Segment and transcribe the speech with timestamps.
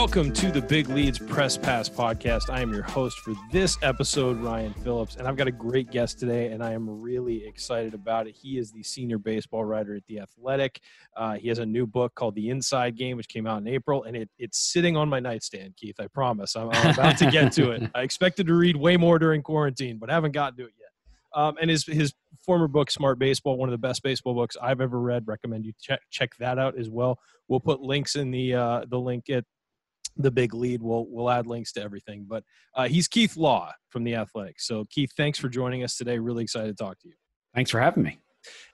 [0.00, 2.48] Welcome to the Big Leads Press Pass podcast.
[2.48, 6.18] I am your host for this episode, Ryan Phillips, and I've got a great guest
[6.18, 8.34] today, and I am really excited about it.
[8.34, 10.80] He is the senior baseball writer at The Athletic.
[11.14, 14.04] Uh, he has a new book called The Inside Game, which came out in April,
[14.04, 15.96] and it, it's sitting on my nightstand, Keith.
[16.00, 16.56] I promise.
[16.56, 17.82] I'm, I'm about to get to it.
[17.94, 20.88] I expected to read way more during quarantine, but haven't gotten to it yet.
[21.34, 24.80] Um, and his his former book, Smart Baseball, one of the best baseball books I've
[24.80, 25.24] ever read.
[25.26, 27.18] Recommend you check check that out as well.
[27.48, 29.44] We'll put links in the uh, the link at
[30.22, 30.82] the big lead.
[30.82, 32.26] We'll we'll add links to everything.
[32.28, 34.60] But uh, he's Keith Law from the Athletic.
[34.60, 36.18] So Keith, thanks for joining us today.
[36.18, 37.14] Really excited to talk to you.
[37.54, 38.20] Thanks for having me.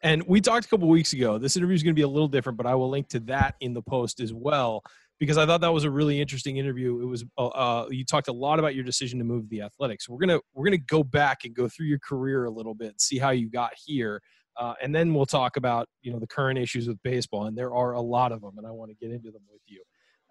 [0.03, 1.39] And we talked a couple weeks ago.
[1.39, 3.57] This interview is going to be a little different, but I will link to that
[3.61, 4.83] in the post as well
[5.19, 7.01] because I thought that was a really interesting interview.
[7.01, 9.63] It was uh, uh you talked a lot about your decision to move to the
[9.63, 10.09] Athletics.
[10.09, 13.19] We're gonna we're gonna go back and go through your career a little bit, see
[13.19, 14.21] how you got here.
[14.59, 17.75] Uh, and then we'll talk about you know the current issues with baseball, and there
[17.75, 19.83] are a lot of them, and I want to get into them with you.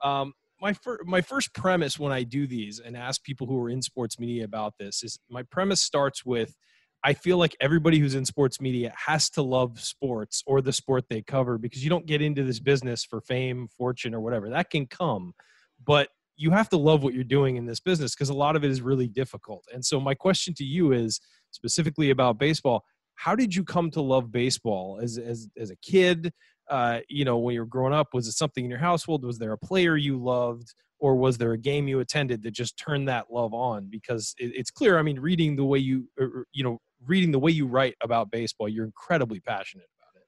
[0.04, 0.34] Um,
[0.66, 3.84] my first my first premise when I do these and ask people who are in
[3.84, 6.56] sports media about this is my premise starts with
[7.04, 11.04] I feel like everybody who's in sports media has to love sports or the sport
[11.08, 14.50] they cover because you don't get into this business for fame, fortune, or whatever.
[14.50, 15.34] That can come,
[15.86, 18.64] but you have to love what you're doing in this business because a lot of
[18.64, 19.66] it is really difficult.
[19.72, 21.20] And so my question to you is
[21.52, 22.84] specifically about baseball.
[23.14, 26.34] How did you come to love baseball as as as a kid?
[26.70, 28.14] Uh, you know, when you were growing up?
[28.14, 29.24] Was it something in your household?
[29.26, 30.74] Was there a player you loved?
[31.00, 33.88] Or was there a game you attended that just turned that love on?
[33.92, 34.98] Because it, it's clear.
[34.98, 38.32] I mean, reading the way you, or, you know, reading the way you write about
[38.32, 40.28] baseball, you're incredibly passionate about it.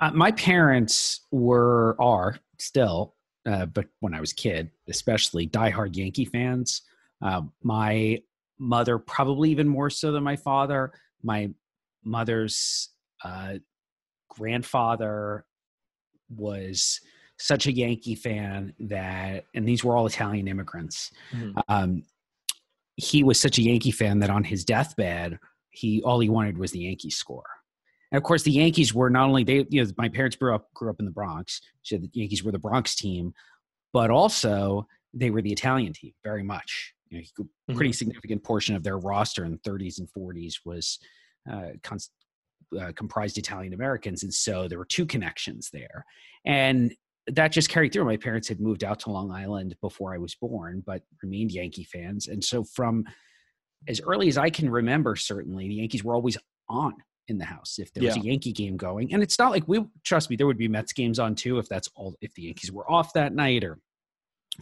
[0.00, 3.14] Uh, my parents were, are still,
[3.46, 6.82] uh, but when I was a kid, especially diehard Yankee fans.
[7.20, 8.18] Uh, my
[8.58, 10.92] mother, probably even more so than my father.
[11.22, 11.50] My
[12.02, 12.88] mother's
[13.22, 13.58] uh,
[14.30, 15.44] grandfather
[16.36, 17.00] was
[17.38, 21.10] such a Yankee fan that, and these were all Italian immigrants.
[21.32, 21.58] Mm-hmm.
[21.68, 22.02] Um,
[22.96, 25.38] he was such a Yankee fan that on his deathbed,
[25.70, 27.44] he all he wanted was the Yankees score.
[28.10, 29.66] And of course, the Yankees were not only they.
[29.70, 32.52] You know, my parents grew up grew up in the Bronx, so the Yankees were
[32.52, 33.32] the Bronx team,
[33.92, 36.92] but also they were the Italian team very much.
[37.08, 37.76] You know, a mm-hmm.
[37.76, 40.98] pretty significant portion of their roster in the 30s and 40s was
[41.50, 41.70] uh,
[42.80, 46.04] uh, comprised Italian Americans, and so there were two connections there,
[46.44, 46.94] and
[47.28, 48.04] that just carried through.
[48.04, 51.84] My parents had moved out to Long Island before I was born, but remained Yankee
[51.84, 53.04] fans, and so from
[53.88, 56.38] as early as I can remember, certainly the Yankees were always
[56.68, 56.94] on
[57.28, 58.22] in the house if there was yeah.
[58.22, 59.12] a Yankee game going.
[59.12, 61.68] And it's not like we trust me, there would be Mets games on too if
[61.68, 63.78] that's all if the Yankees were off that night or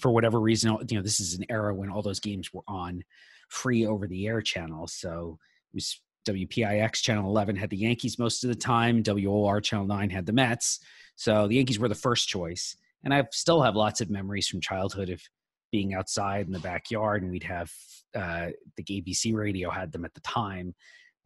[0.00, 0.76] for whatever reason.
[0.88, 3.02] You know, this is an era when all those games were on
[3.48, 4.86] free over the air channel.
[4.86, 5.38] So
[5.72, 9.02] it was WPIX Channel 11 had the Yankees most of the time.
[9.02, 10.80] WOR Channel 9 had the Mets.
[11.16, 12.76] So the Yankees were the first choice.
[13.04, 15.22] And I still have lots of memories from childhood of
[15.70, 17.70] being outside in the backyard, and we'd have
[18.14, 20.74] uh, the ABC radio had them at the time,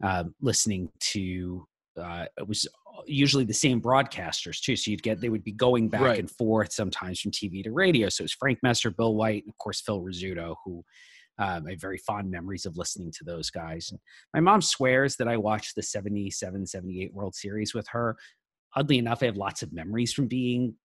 [0.03, 1.67] uh, listening to.
[1.99, 2.67] Uh, it was
[3.05, 6.19] usually the same broadcasters too, so you'd get they would be going back right.
[6.19, 8.09] and forth sometimes from TV to radio.
[8.09, 10.83] So it was Frank Messer, Bill White, and of course Phil Rizzuto, who
[11.37, 13.89] um, I have very fond memories of listening to those guys.
[13.91, 13.99] And
[14.33, 18.15] my mom swears that I watched the 77 78 World Series with her.
[18.77, 20.75] Oddly enough, I have lots of memories from being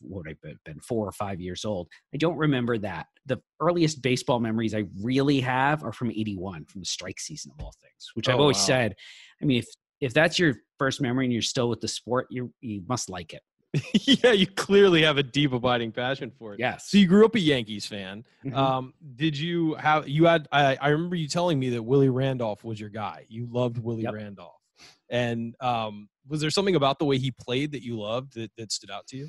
[0.00, 1.88] what I've been four or five years old.
[2.14, 3.06] I don't remember that.
[3.26, 7.64] The earliest baseball memories I really have are from 81, from the strike season of
[7.64, 8.66] all things, which oh, I've always wow.
[8.66, 8.94] said.
[9.40, 9.66] I mean, if
[10.00, 13.32] if that's your first memory and you're still with the sport, you you must like
[13.32, 13.42] it.
[13.94, 16.60] yeah, you clearly have a deep abiding passion for it.
[16.60, 16.90] Yes.
[16.90, 18.24] So you grew up a Yankees fan.
[18.44, 18.56] Mm-hmm.
[18.56, 22.64] Um, did you have you had I, I remember you telling me that Willie Randolph
[22.64, 23.24] was your guy.
[23.28, 24.14] You loved Willie yep.
[24.14, 24.60] Randolph.
[25.08, 28.72] And um, was there something about the way he played that you loved that, that
[28.72, 29.28] stood out to you?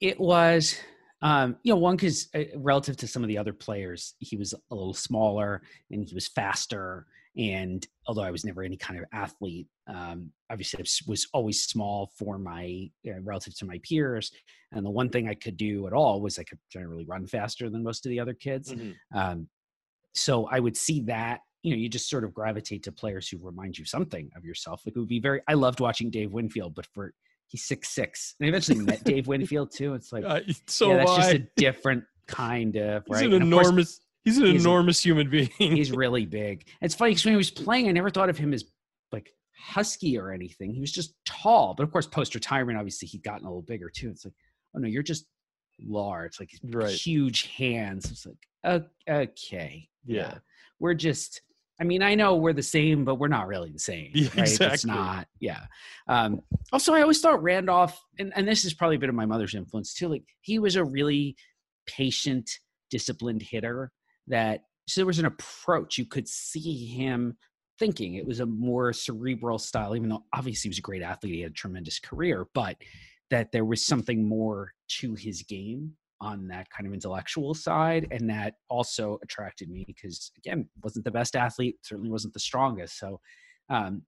[0.00, 0.76] It was
[1.22, 4.52] um, you know, one because uh, relative to some of the other players, he was
[4.52, 9.06] a little smaller and he was faster and although I was never any kind of
[9.12, 14.30] athlete, um, obviously I was always small for my uh, relative to my peers.
[14.72, 17.68] And the one thing I could do at all was I could generally run faster
[17.68, 18.72] than most of the other kids.
[18.72, 19.18] Mm-hmm.
[19.18, 19.48] Um,
[20.14, 21.40] so I would see that.
[21.62, 24.82] You know, you just sort of gravitate to players who remind you something of yourself.
[24.86, 25.40] Like it would be very.
[25.48, 27.12] I loved watching Dave Winfield, but for
[27.48, 28.34] he's six six.
[28.38, 29.94] And I eventually met Dave Winfield too.
[29.94, 33.24] It's like uh, so yeah, that's just a different kind of right.
[33.24, 35.50] He's an enormous He's an he's enormous human being.
[35.56, 36.66] he's really big.
[36.80, 38.64] It's funny because when he was playing, I never thought of him as
[39.12, 40.74] like husky or anything.
[40.74, 41.74] He was just tall.
[41.74, 44.10] But of course, post retirement, obviously, he'd gotten a little bigger too.
[44.10, 44.34] It's like,
[44.74, 45.26] oh no, you're just
[45.80, 46.90] large, like right.
[46.90, 48.10] huge hands.
[48.10, 50.16] It's like, okay, yeah.
[50.16, 50.34] yeah.
[50.80, 51.42] we're just.
[51.80, 54.10] I mean, I know we're the same, but we're not really the same.
[54.12, 54.38] Yeah, right?
[54.38, 54.74] Exactly.
[54.74, 55.28] It's not.
[55.38, 55.66] Yeah.
[56.08, 56.40] Um,
[56.72, 59.54] also, I always thought Randolph, and, and this is probably a bit of my mother's
[59.54, 60.08] influence too.
[60.08, 61.36] Like he was a really
[61.86, 62.50] patient,
[62.90, 63.92] disciplined hitter
[64.28, 65.98] that so there was an approach.
[65.98, 67.36] You could see him
[67.78, 68.14] thinking.
[68.14, 71.40] It was a more cerebral style, even though obviously he was a great athlete, he
[71.40, 72.76] had a tremendous career, but
[73.30, 78.30] that there was something more to his game on that kind of intellectual side and
[78.30, 83.20] that also attracted me because again wasn't the best athlete certainly wasn't the strongest so
[83.68, 84.00] um,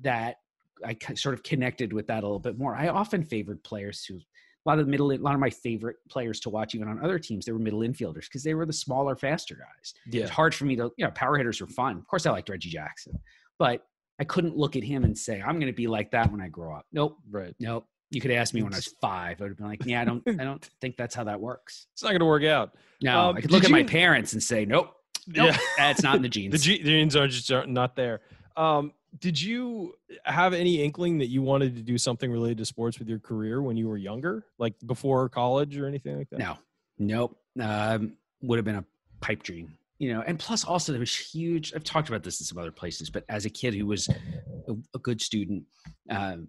[0.00, 0.36] that
[0.84, 4.18] i sort of connected with that a little bit more i often favored players who
[4.66, 7.02] a lot of the middle a lot of my favorite players to watch even on
[7.02, 10.22] other teams they were middle infielders because they were the smaller faster guys yeah.
[10.22, 12.48] it's hard for me to you know power hitters are fun of course i liked
[12.48, 13.18] reggie jackson
[13.58, 13.86] but
[14.20, 16.48] i couldn't look at him and say i'm going to be like that when i
[16.48, 19.40] grow up nope right nope you could ask me when I was five.
[19.40, 21.86] I would have been like, "Yeah, I don't, I don't think that's how that works."
[21.92, 22.74] It's not going to work out.
[23.02, 23.74] No, um, I could look at you...
[23.74, 24.94] my parents and say, "Nope,
[25.26, 25.58] nope, yeah.
[25.76, 26.52] that's not in the genes.
[26.52, 28.20] the ge- genes are just not there."
[28.56, 32.98] Um, did you have any inkling that you wanted to do something related to sports
[32.98, 36.38] with your career when you were younger, like before college or anything like that?
[36.38, 36.58] No,
[36.98, 37.36] nope.
[37.60, 38.84] Um, would have been a
[39.20, 40.22] pipe dream, you know.
[40.26, 41.72] And plus, also there was huge.
[41.74, 44.74] I've talked about this in some other places, but as a kid who was a,
[44.94, 45.64] a good student,
[46.10, 46.48] um,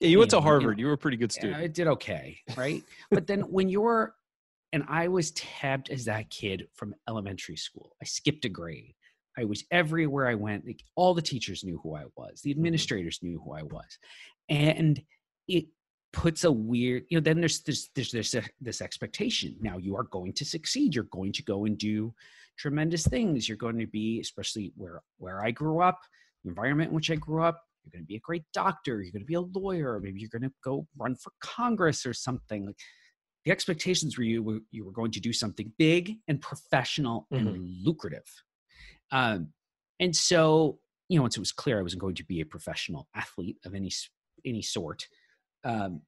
[0.00, 0.78] yeah, you went to Harvard.
[0.78, 1.56] You, know, you were a pretty good student.
[1.56, 2.82] I did okay, right?
[3.10, 4.14] but then when you're,
[4.72, 7.96] and I was tabbed as that kid from elementary school.
[8.00, 8.94] I skipped a grade.
[9.40, 10.66] I was everywhere I went.
[10.66, 12.40] Like, all the teachers knew who I was.
[12.42, 12.58] The mm-hmm.
[12.58, 13.98] administrators knew who I was,
[14.48, 15.00] and
[15.48, 15.66] it
[16.12, 17.04] puts a weird.
[17.08, 19.56] You know, then there's this there's this this expectation.
[19.60, 20.94] Now you are going to succeed.
[20.94, 22.14] You're going to go and do
[22.58, 23.48] tremendous things.
[23.48, 26.00] You're going to be, especially where where I grew up,
[26.44, 29.12] the environment in which I grew up you're going to be a great doctor you're
[29.12, 32.66] going to be a lawyer maybe you're going to go run for congress or something
[32.66, 32.76] like
[33.44, 37.46] the expectations were you were you were going to do something big and professional mm-hmm.
[37.46, 38.26] and lucrative
[39.12, 39.48] um,
[39.98, 40.78] and so
[41.08, 43.74] you know once it was clear i wasn't going to be a professional athlete of
[43.74, 43.90] any
[44.44, 45.06] any sort
[45.64, 46.00] um,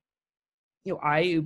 [0.85, 1.43] you know i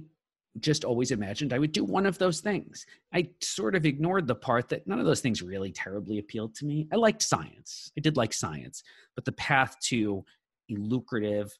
[0.61, 2.87] just always imagined I would do one of those things.
[3.13, 6.65] I sort of ignored the part that none of those things really terribly appealed to
[6.65, 6.89] me.
[6.93, 7.93] I liked science.
[7.97, 8.83] I did like science,
[9.15, 10.25] but the path to
[10.71, 11.53] a lucrative,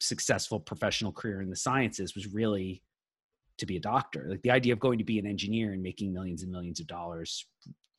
[0.00, 2.82] successful professional career in the sciences was really
[3.58, 4.26] to be a doctor.
[4.28, 6.86] Like the idea of going to be an engineer and making millions and millions of
[6.86, 7.46] dollars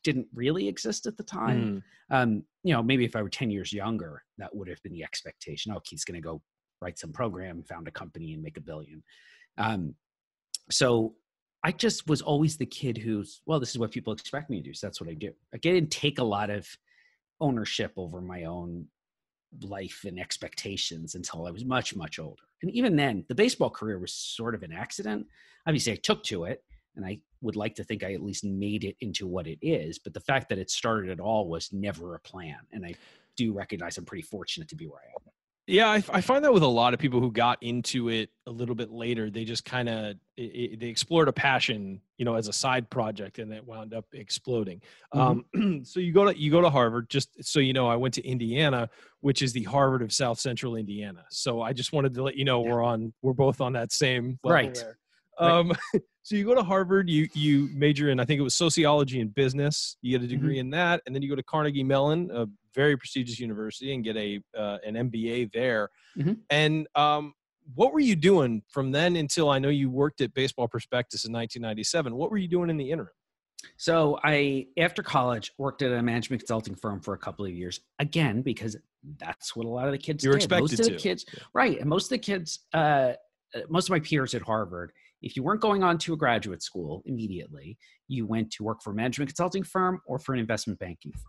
[0.04, 1.84] didn't really exist at the time.
[2.12, 2.16] Mm.
[2.16, 5.04] Um, you know, maybe if I were 10 years younger, that would have been the
[5.04, 5.72] expectation.
[5.76, 6.42] Oh, he's going to go
[6.82, 9.04] write some program, found a company, and make a billion.
[9.58, 9.96] Um,
[10.72, 11.16] so
[11.64, 14.70] I just was always the kid who's, well, this is what people expect me to
[14.70, 14.74] do.
[14.74, 15.34] So that's what I do.
[15.54, 16.68] I didn't take a lot of
[17.42, 18.88] ownership over my own
[19.62, 22.44] life and expectations until I was much, much older.
[22.62, 25.28] And even then, the baseball career was sort of an accident.
[25.66, 26.64] Obviously, I took to it
[27.00, 29.98] and I would like to think I at least made it into what it is.
[30.00, 32.58] But the fact that it started at all was never a plan.
[32.74, 32.96] And I
[33.38, 35.32] do recognize I'm pretty fortunate to be where I am.
[35.66, 38.52] Yeah, I, I, find that with a lot of people who got into it a
[38.52, 42.54] little bit later, they just kind of they explored a passion, you know, as a
[42.54, 44.82] side project, and it wound up exploding.
[45.14, 45.60] Mm-hmm.
[45.62, 47.08] Um, so you go to you go to Harvard.
[47.08, 48.90] Just so you know, I went to Indiana,
[49.22, 51.24] which is the Harvard of South Central Indiana.
[51.30, 52.72] So I just wanted to let you know yeah.
[52.72, 54.74] we're on we're both on that same right.
[54.74, 54.98] there.
[55.40, 55.74] Um,
[56.24, 59.34] so you go to Harvard, you you major in I think it was sociology and
[59.34, 59.98] business.
[60.02, 60.60] You get a degree mm-hmm.
[60.60, 64.16] in that, and then you go to Carnegie Mellon, a very prestigious university and get
[64.18, 65.90] a uh, an MBA there.
[66.18, 66.34] Mm-hmm.
[66.50, 67.34] And um,
[67.76, 71.34] what were you doing from then until I know you worked at Baseball Prospectus in
[71.34, 72.16] 1997?
[72.16, 73.10] What were you doing in the interim?
[73.78, 77.82] So I, after college, worked at a management consulting firm for a couple of years.
[78.00, 78.78] Again, because
[79.18, 80.44] that's what a lot of the kids you were did.
[80.44, 80.92] expected most of to.
[80.94, 81.80] the kids, right?
[81.80, 82.78] And most of the kids, uh,
[83.56, 86.64] uh, most of my peers at Harvard, if you weren't going on to a graduate
[86.64, 90.80] school immediately, you went to work for a management consulting firm or for an investment
[90.80, 91.24] banking firm.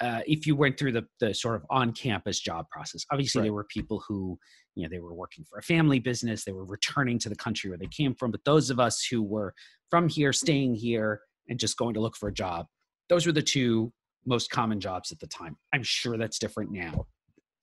[0.00, 3.44] Uh, if you went through the, the sort of on-campus job process obviously right.
[3.44, 4.38] there were people who
[4.74, 7.68] you know they were working for a family business they were returning to the country
[7.68, 9.52] where they came from but those of us who were
[9.90, 11.20] from here staying here
[11.50, 12.64] and just going to look for a job
[13.10, 13.92] those were the two
[14.26, 15.56] most common jobs at the time.
[15.72, 17.06] I'm sure that's different now.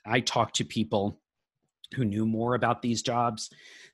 [0.05, 1.19] I talked to people
[1.95, 3.49] who knew more about these jobs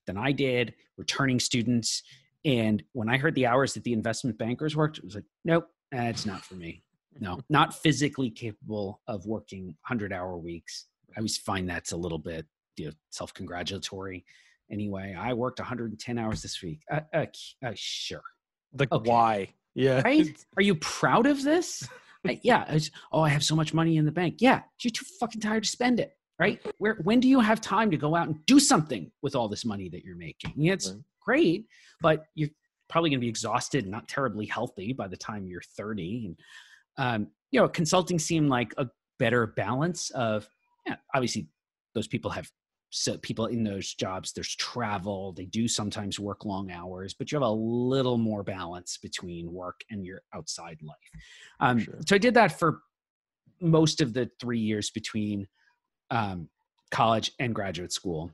[0.06, 2.04] than i did returning students
[2.44, 5.68] and when i heard the hours that the investment bankers worked it was like nope
[5.92, 6.84] that's not for me
[7.20, 10.86] no, not physically capable of working 100 hour weeks.
[11.16, 12.46] I always find that's a little bit
[12.78, 14.26] you know, self congratulatory.
[14.72, 16.82] Anyway, I worked 110 hours this week.
[16.92, 17.26] Uh, uh,
[17.64, 18.24] uh, sure.
[18.78, 19.10] Like, okay.
[19.10, 19.54] why?
[19.76, 20.02] Yeah.
[20.02, 20.28] Right?
[20.58, 21.88] Are you proud of this?
[22.42, 22.66] Yeah.
[22.68, 24.38] I oh, I have so much money in the bank.
[24.40, 24.64] Yeah.
[24.82, 26.18] You're too fucking tired to spend it.
[26.38, 26.60] Right?
[26.80, 29.64] Where, when do you have time to go out and do something with all this
[29.64, 30.54] money that you're making?
[30.58, 31.00] Yeah, it's right.
[31.22, 31.66] great,
[32.02, 32.50] but you're
[32.90, 36.26] probably going to be exhausted and not terribly healthy by the time you're 30.
[36.26, 36.40] And
[36.98, 38.88] um, you know, consulting seemed like a
[39.18, 40.48] better balance of,
[40.86, 41.48] yeah, obviously
[41.94, 42.50] those people have
[42.92, 47.36] so people in those jobs there's travel they do sometimes work long hours but you
[47.36, 50.96] have a little more balance between work and your outside life
[51.60, 51.96] um, sure.
[52.08, 52.82] so i did that for
[53.60, 55.48] most of the three years between
[56.12, 56.50] um,
[56.92, 58.32] college and graduate school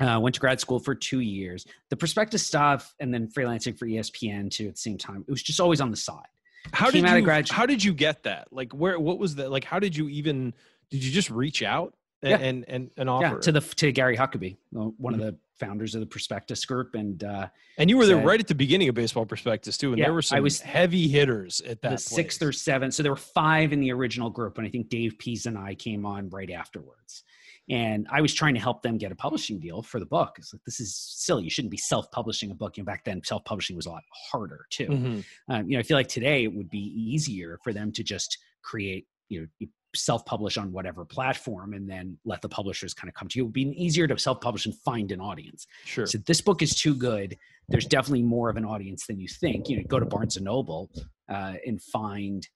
[0.00, 3.86] uh, went to grad school for two years the prospectus stuff and then freelancing for
[3.86, 6.26] espn too at the same time it was just always on the side
[6.72, 9.64] how did you grad- how did you get that like where what was that like
[9.64, 10.52] how did you even
[10.90, 12.46] did you just reach out and, yeah.
[12.46, 13.34] and, and, and offer.
[13.34, 15.14] Yeah, to the to Gary Huckabay, one mm-hmm.
[15.14, 17.48] of the founders of the Prospectus Group, and uh,
[17.78, 20.14] and you were there right at the beginning of Baseball Prospectus too, and yeah, there
[20.14, 22.00] were some I was heavy hitters at that.
[22.00, 25.16] Sixth or seventh, so there were five in the original group, and I think Dave
[25.18, 27.22] Pease and I came on right afterwards.
[27.68, 30.34] And I was trying to help them get a publishing deal for the book.
[30.38, 31.44] It's like this is silly.
[31.44, 32.76] You shouldn't be self-publishing a book.
[32.76, 34.02] You know, back then self-publishing was a lot
[34.32, 34.88] harder too.
[34.88, 35.20] Mm-hmm.
[35.52, 38.38] Um, you know, I feel like today it would be easier for them to just
[38.62, 43.28] create you know self-publish on whatever platform and then let the publishers kind of come
[43.28, 43.42] to you.
[43.42, 45.66] It would be easier to self-publish and find an audience.
[45.84, 46.06] Sure.
[46.06, 47.36] So this book is too good.
[47.68, 49.68] There's definitely more of an audience than you think.
[49.68, 50.90] You know, go to Barnes and Noble
[51.28, 52.46] uh, and find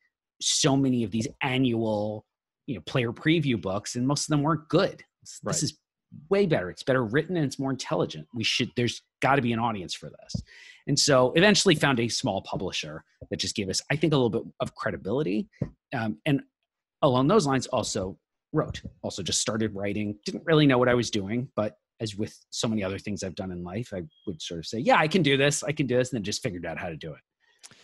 [0.40, 2.24] so many of these annual,
[2.66, 5.02] you know, player preview books, and most of them weren't good.
[5.22, 5.62] This right.
[5.62, 5.78] is
[6.28, 6.70] way better.
[6.70, 8.26] It's better written and it's more intelligent.
[8.34, 8.70] We should.
[8.76, 10.42] There's got to be an audience for this.
[10.86, 14.30] And so eventually found a small publisher that just gave us, I think, a little
[14.30, 15.48] bit of credibility.
[15.94, 16.42] Um, and
[17.04, 18.18] along those lines also
[18.52, 20.16] wrote also just started writing.
[20.24, 23.34] Didn't really know what i was doing but as with so many other things i've
[23.34, 25.86] done in life i would sort of say yeah i can do this i can
[25.86, 27.20] do this and then just figured out how to do it.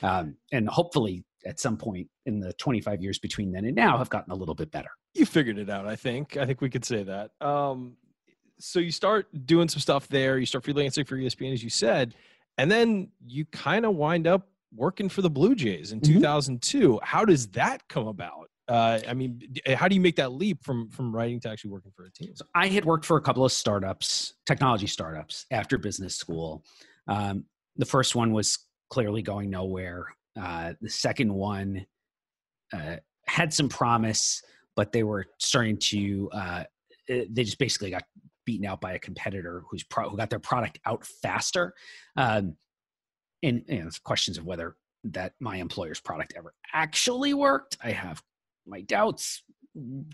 [0.04, 4.10] Um, and hopefully at some point in the 25 years between then and now have
[4.10, 4.90] gotten a little bit better.
[5.14, 6.36] You figured it out i think.
[6.36, 7.30] I think we could say that.
[7.40, 7.96] Um,
[8.60, 12.14] so you start doing some stuff there you start freelancing for espn as you said
[12.58, 16.14] and then you kind of wind up working for the blue jays in mm-hmm.
[16.14, 19.42] 2002 how does that come about uh, I mean,
[19.74, 22.36] how do you make that leap from from writing to actually working for a team?
[22.36, 26.64] So I had worked for a couple of startups, technology startups, after business school.
[27.08, 27.44] Um,
[27.76, 30.06] the first one was clearly going nowhere.
[30.40, 31.84] Uh, the second one
[32.72, 32.96] uh,
[33.26, 34.40] had some promise,
[34.76, 36.30] but they were starting to.
[36.32, 36.64] Uh,
[37.08, 38.04] eh, they just basically got
[38.46, 41.74] beaten out by a competitor who's pro- who got their product out faster.
[42.16, 42.54] Um,
[43.42, 47.76] and know, questions of whether that my employer's product ever actually worked.
[47.82, 48.22] I have
[48.66, 49.42] my doubts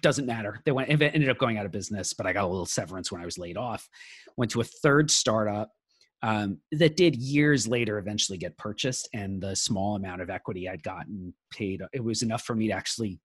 [0.02, 0.60] doesn't matter.
[0.64, 3.20] They went ended up going out of business, but I got a little severance when
[3.20, 3.88] I was laid off.
[4.36, 5.70] Went to a third startup
[6.22, 10.82] um, that did years later eventually get purchased, and the small amount of equity I'd
[10.82, 13.18] gotten paid it was enough for me to actually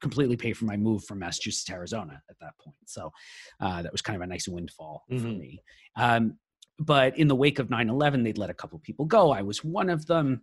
[0.00, 2.76] completely pay for my move from Massachusetts to Arizona at that point.
[2.86, 3.12] So
[3.60, 5.22] uh, that was kind of a nice windfall mm-hmm.
[5.22, 5.62] for me.
[5.96, 6.38] Um,
[6.78, 9.30] but in the wake of 9/11, they'd let a couple people go.
[9.30, 10.42] I was one of them.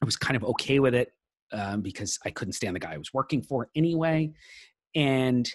[0.00, 1.12] I was kind of okay with it
[1.52, 4.32] um, because I couldn't stand the guy I was working for anyway,
[4.94, 5.48] and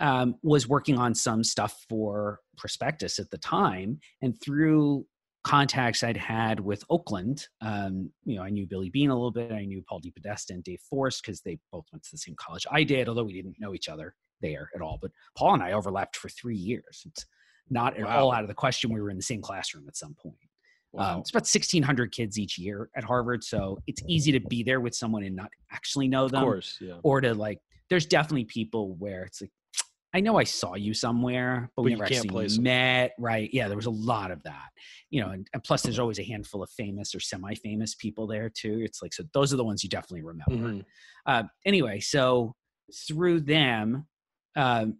[0.00, 4.00] um, was working on some stuff for Prospectus at the time.
[4.22, 5.06] And through
[5.44, 9.52] contacts I'd had with Oakland, um, you know, I knew Billy Beane a little bit.
[9.52, 12.66] I knew Paul DePodesta and Dave Forst because they both went to the same college
[12.70, 14.98] I did, although we didn't know each other there at all.
[15.00, 17.02] But Paul and I overlapped for three years.
[17.06, 17.26] It's
[17.68, 18.24] not at wow.
[18.24, 20.36] all out of the question we were in the same classroom at some point.
[20.92, 21.14] Wow.
[21.14, 23.44] Um, it's about 1,600 kids each year at Harvard.
[23.44, 26.42] So it's easy to be there with someone and not actually know them.
[26.42, 26.94] Of course, yeah.
[27.02, 29.50] Or to like, there's definitely people where it's like,
[30.12, 33.12] I know I saw you somewhere, but, but we never actually met.
[33.18, 33.48] Right.
[33.52, 33.68] Yeah.
[33.68, 34.70] There was a lot of that,
[35.10, 38.50] you know, and, and plus there's always a handful of famous or semi-famous people there
[38.50, 38.80] too.
[38.82, 40.68] It's like, so those are the ones you definitely remember.
[40.68, 40.80] Mm-hmm.
[41.26, 42.56] Uh, anyway, so
[43.06, 44.08] through them,
[44.56, 44.96] um,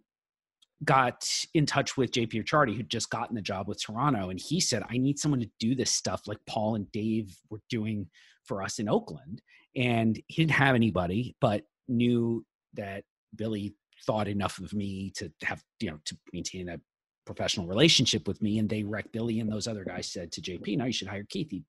[0.83, 4.59] got in touch with JP Ricciardi, who'd just gotten the job with Toronto, and he
[4.59, 8.09] said, "I need someone to do this stuff like Paul and Dave were doing
[8.43, 9.41] for us in Oakland."
[9.75, 13.03] And he didn't have anybody, but knew that
[13.35, 16.81] Billy thought enough of me to have you know to maintain a
[17.25, 18.57] professional relationship with me.
[18.57, 21.23] And they wrecked Billy and those other guys said to JP, "Now you should hire
[21.23, 21.51] Keith.
[21.51, 21.65] He'd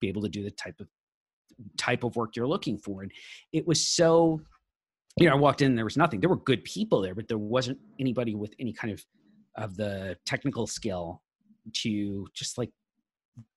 [0.00, 0.88] be able to do the type of
[1.76, 3.12] type of work you're looking for." And
[3.52, 4.40] it was so
[5.18, 6.20] you know, I walked in, there was nothing.
[6.20, 9.04] There were good people there, but there wasn't anybody with any kind of
[9.56, 11.22] of the technical skill
[11.72, 12.70] to just like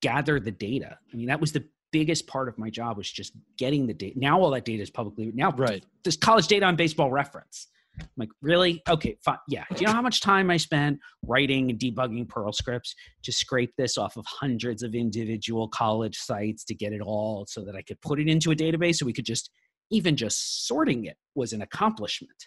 [0.00, 0.98] gather the data.
[1.12, 4.18] I mean, that was the biggest part of my job was just getting the data.
[4.18, 5.50] Now all that data is publicly now.
[5.50, 5.84] Right.
[6.04, 7.68] There's college data on baseball reference.
[8.00, 8.82] I'm like, really?
[8.88, 9.38] Okay, fine.
[9.48, 9.64] Yeah.
[9.74, 13.74] Do you know how much time I spent writing and debugging Perl scripts to scrape
[13.76, 17.82] this off of hundreds of individual college sites to get it all so that I
[17.82, 19.50] could put it into a database so we could just
[19.90, 22.46] even just sorting it was an accomplishment.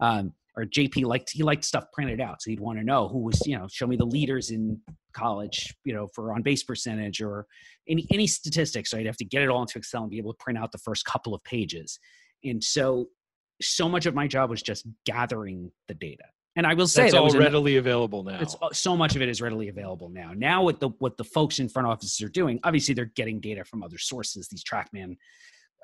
[0.00, 3.18] Um, or JP liked he liked stuff printed out, so he'd want to know who
[3.18, 4.80] was you know show me the leaders in
[5.14, 7.46] college, you know, for on base percentage or
[7.88, 8.90] any any statistics.
[8.90, 10.72] So I'd have to get it all into Excel and be able to print out
[10.72, 11.98] the first couple of pages.
[12.42, 13.06] And so
[13.62, 16.24] so much of my job was just gathering the data
[16.56, 18.38] And I will say That's that all was an- readily available now.
[18.40, 20.32] it's so much of it is readily available now.
[20.34, 23.64] Now, what the what the folks in front offices are doing, obviously, they're getting data
[23.64, 25.16] from other sources, these TrackMan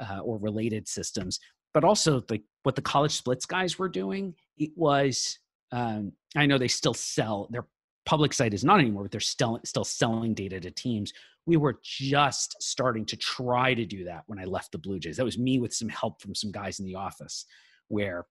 [0.01, 1.39] uh, or related systems,
[1.75, 4.35] but also the what the college splits guys were doing.
[4.59, 5.39] It was
[5.73, 7.67] um, I know they still sell their
[8.05, 11.13] public site is not anymore, but they're still still selling data to teams.
[11.45, 15.17] We were just starting to try to do that when I left the Blue Jays.
[15.17, 17.45] That was me with some help from some guys in the office,
[17.89, 18.27] where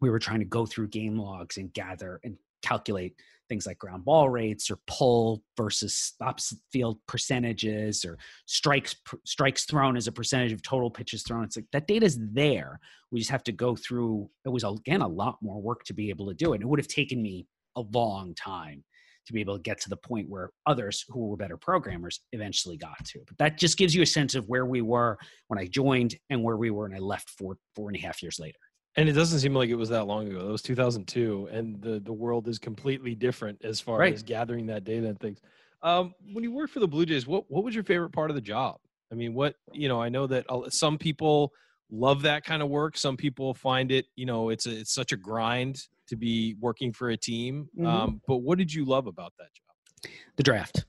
[0.00, 3.14] we were trying to go through game logs and gather and calculate
[3.50, 8.16] things like ground ball rates or pull versus opposite field percentages or
[8.46, 11.44] strikes strikes thrown as a percentage of total pitches thrown.
[11.44, 12.80] It's like that data's there.
[13.10, 16.08] We just have to go through it was again a lot more work to be
[16.08, 16.62] able to do it.
[16.62, 18.84] It would have taken me a long time
[19.26, 22.76] to be able to get to the point where others who were better programmers eventually
[22.76, 23.20] got to.
[23.26, 26.42] But that just gives you a sense of where we were when i joined and
[26.42, 28.58] where we were when i left four four and a half years later
[28.96, 30.44] and it doesn't seem like it was that long ago.
[30.44, 34.12] That was 2002, and the the world is completely different as far Right.
[34.14, 35.40] as gathering that data and things.
[35.82, 38.34] Um, when you worked for the Blue Jays, what what was your favorite part of
[38.34, 38.78] the job?
[39.12, 41.52] I mean, what you know, I know that some people
[41.90, 42.96] love that kind of work.
[42.96, 46.92] Some people find it, you know, it's a, it's such a grind to be working
[46.92, 47.68] for a team.
[47.76, 47.86] Mhm.
[47.86, 50.12] Um, but what did you love about that job?
[50.36, 50.86] the draft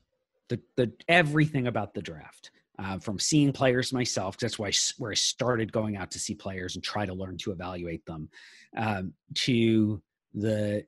[0.48, 2.50] the the everything about the draft
[2.82, 6.76] uh, from seeing players myself that's why where i started going out to see players
[6.76, 8.30] and try to learn to evaluate them
[8.78, 10.02] um, to
[10.34, 10.84] the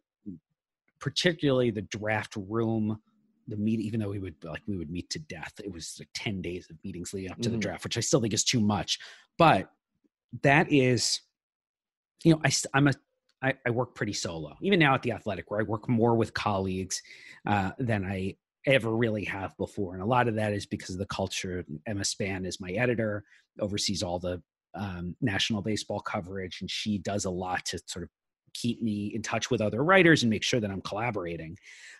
[0.99, 2.99] particularly the draft room
[3.47, 6.07] the meet even though we would like we would meet to death it was like
[6.13, 7.61] 10 days of meetings leading up to the Mhm.
[7.61, 8.99] draft which i still think is too much
[9.37, 9.69] but
[10.41, 11.21] that is
[12.23, 12.93] you know I, I'm a
[13.41, 16.33] I, I work pretty solo even now at the athletic where i work more with
[16.33, 17.01] colleagues
[17.45, 20.99] uh, than i ever really have before and a lot of that is because of
[20.99, 23.23] the culture emma span is my editor
[23.59, 24.41] oversees all the
[24.75, 28.09] um, national baseball coverage and she does a lot to sort of
[28.53, 31.57] keep me in touch with other writers and make sure that i'm collaborating.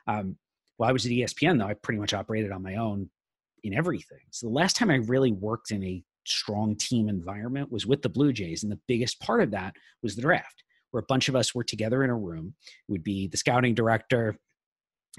[0.07, 0.37] Um,
[0.77, 3.09] while i was at espn though i pretty much operated on my own
[3.63, 4.19] in everything.
[4.31, 8.09] So the last time i really worked in a strong team environment was with the
[8.09, 11.35] blue jays and the biggest part of that was the draft where a bunch of
[11.35, 12.53] us were together in a room.
[12.87, 14.37] It would be the scouting director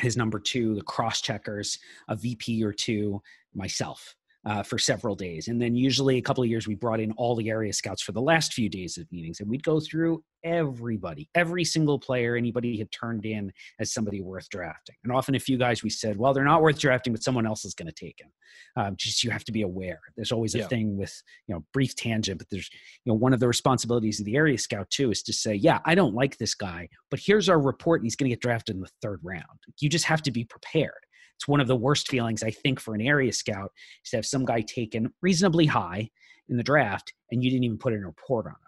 [0.00, 1.78] his number two the cross checkers
[2.08, 3.22] a vp or two
[3.54, 5.48] myself uh, for several days.
[5.48, 8.12] And then usually a couple of years we brought in all the area scouts for
[8.12, 12.76] the last few days of meetings and we'd go through everybody every single player anybody
[12.76, 14.94] had turned in as somebody worth drafting.
[15.02, 17.64] And often a few guys we said well they're not worth drafting but someone else
[17.64, 18.30] is going to take him
[18.76, 20.00] um, just you have to be aware.
[20.16, 20.68] There's always a Yeah.
[20.68, 21.14] thing with
[21.46, 22.68] you know brief tangent but there's
[23.04, 25.78] you know one of the responsibilities of the area scout too is to say yeah
[25.86, 28.74] i don't like this guy but here's our report and he's going to get drafted
[28.76, 29.44] in the third round.
[29.80, 30.92] You just have to be prepared
[31.36, 33.70] it's one of the worst feelings i think for an area scout
[34.04, 36.08] is to have some guy taken reasonably high
[36.48, 38.58] in the draft and you didn't even put in a report on him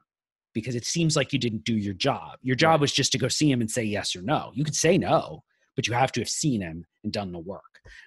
[0.55, 2.38] because it seems like you didn't do your job.
[2.40, 4.52] Your job was just to go see him and say yes or no.
[4.55, 5.42] You could say no
[5.76, 7.62] but you have to have seen him and done the work.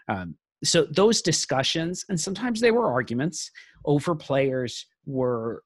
[0.09, 3.49] Um, so those discussions and sometimes they were arguments
[3.85, 5.63] over players were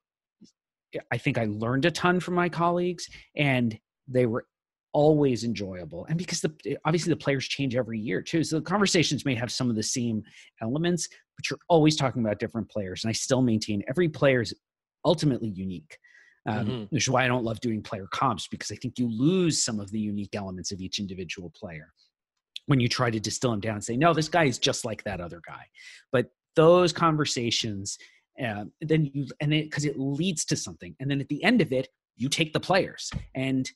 [1.12, 4.46] i think i learned a ton from my colleagues and they were
[4.94, 9.26] always enjoyable and because the obviously the players change every year too so the conversations
[9.26, 10.22] may have some of the same
[10.62, 14.54] elements but you're always talking about different players and i still maintain every player is
[15.04, 15.98] ultimately unique
[16.48, 16.92] um, Mhm.
[16.92, 19.80] which is why i don't love doing player comps because i think you lose some
[19.80, 21.92] of the unique elements of each individual player
[22.68, 25.04] when you try to distill them down and say no this guy is just like
[25.04, 25.66] that other guy
[26.12, 27.98] but those conversations
[28.44, 31.62] uh, then you and it because it leads to something and then at the end
[31.62, 33.72] of it you take the players and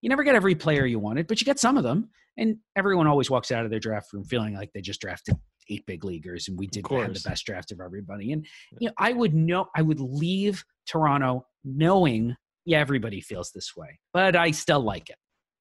[0.00, 3.06] you never get every player you wanted but you get some of them and everyone
[3.06, 5.36] always walks out of their draft room feeling like they just drafted
[5.70, 8.32] eight big leaguers and we did have the best draft of everybody.
[8.32, 8.46] And
[8.78, 12.34] you know i would know i would leave toronto knowing
[12.64, 15.16] yeah everybody feels this way but i still like it.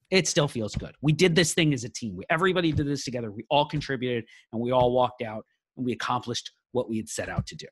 [0.10, 0.96] It still feels good.
[1.02, 2.16] We did this thing as a team.
[2.16, 3.30] We, everybody did this together.
[3.30, 4.24] We all contributed
[4.54, 5.44] and we all walked out
[5.76, 7.68] and we accomplished what we had set out to do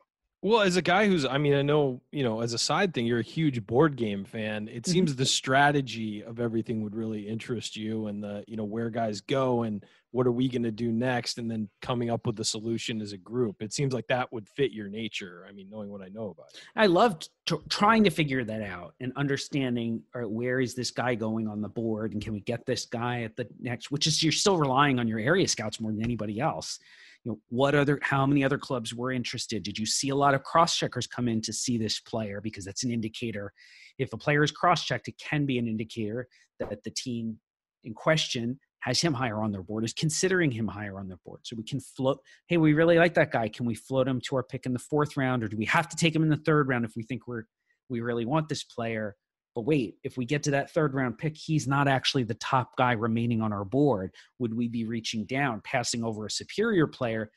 [0.46, 3.08] Well, as a guy who's, I mean, I know, you know, as a side thing,
[3.08, 4.68] you're a huge board game fan.
[4.68, 4.88] It Mhm.
[4.92, 9.22] seems the strategy of everything would really interest you and the, you know, where guys
[9.22, 12.46] go and what are we going to do next and then coming up with the
[12.46, 13.64] solution as a group.
[13.64, 15.48] It seems like that would fit your nature.
[15.50, 16.62] I mean, knowing what I know about it.
[16.76, 20.92] I loved tr- trying to figure that out and understanding all right, where is this
[20.92, 24.06] guy going on the board and can we get this guy at the next which
[24.06, 26.78] is you're still relying on your area scouts more than anybody else
[27.26, 29.64] you know what other how many other clubs were interested?
[29.64, 32.40] Did you see a lot of cross checkers come in to see this player?
[32.40, 33.52] Because that's an indicator.
[33.98, 36.28] If a player is cross checked it can be an indicator
[36.60, 37.38] that the team
[37.84, 41.40] in question has him higher on their board is considering him higher on their board.
[41.44, 43.50] So we can float hey we really like that guy.
[43.50, 45.90] Can we float him to our pick in the fourth round or do we have
[45.90, 47.44] to take him in the third round if we think we're
[47.90, 49.16] we really want this player
[49.56, 52.76] but wait, if we get to that third round pick, he's not actually the top
[52.78, 54.12] guy remaining on our board.
[54.40, 57.32] Would we be reaching down, passing over a superior player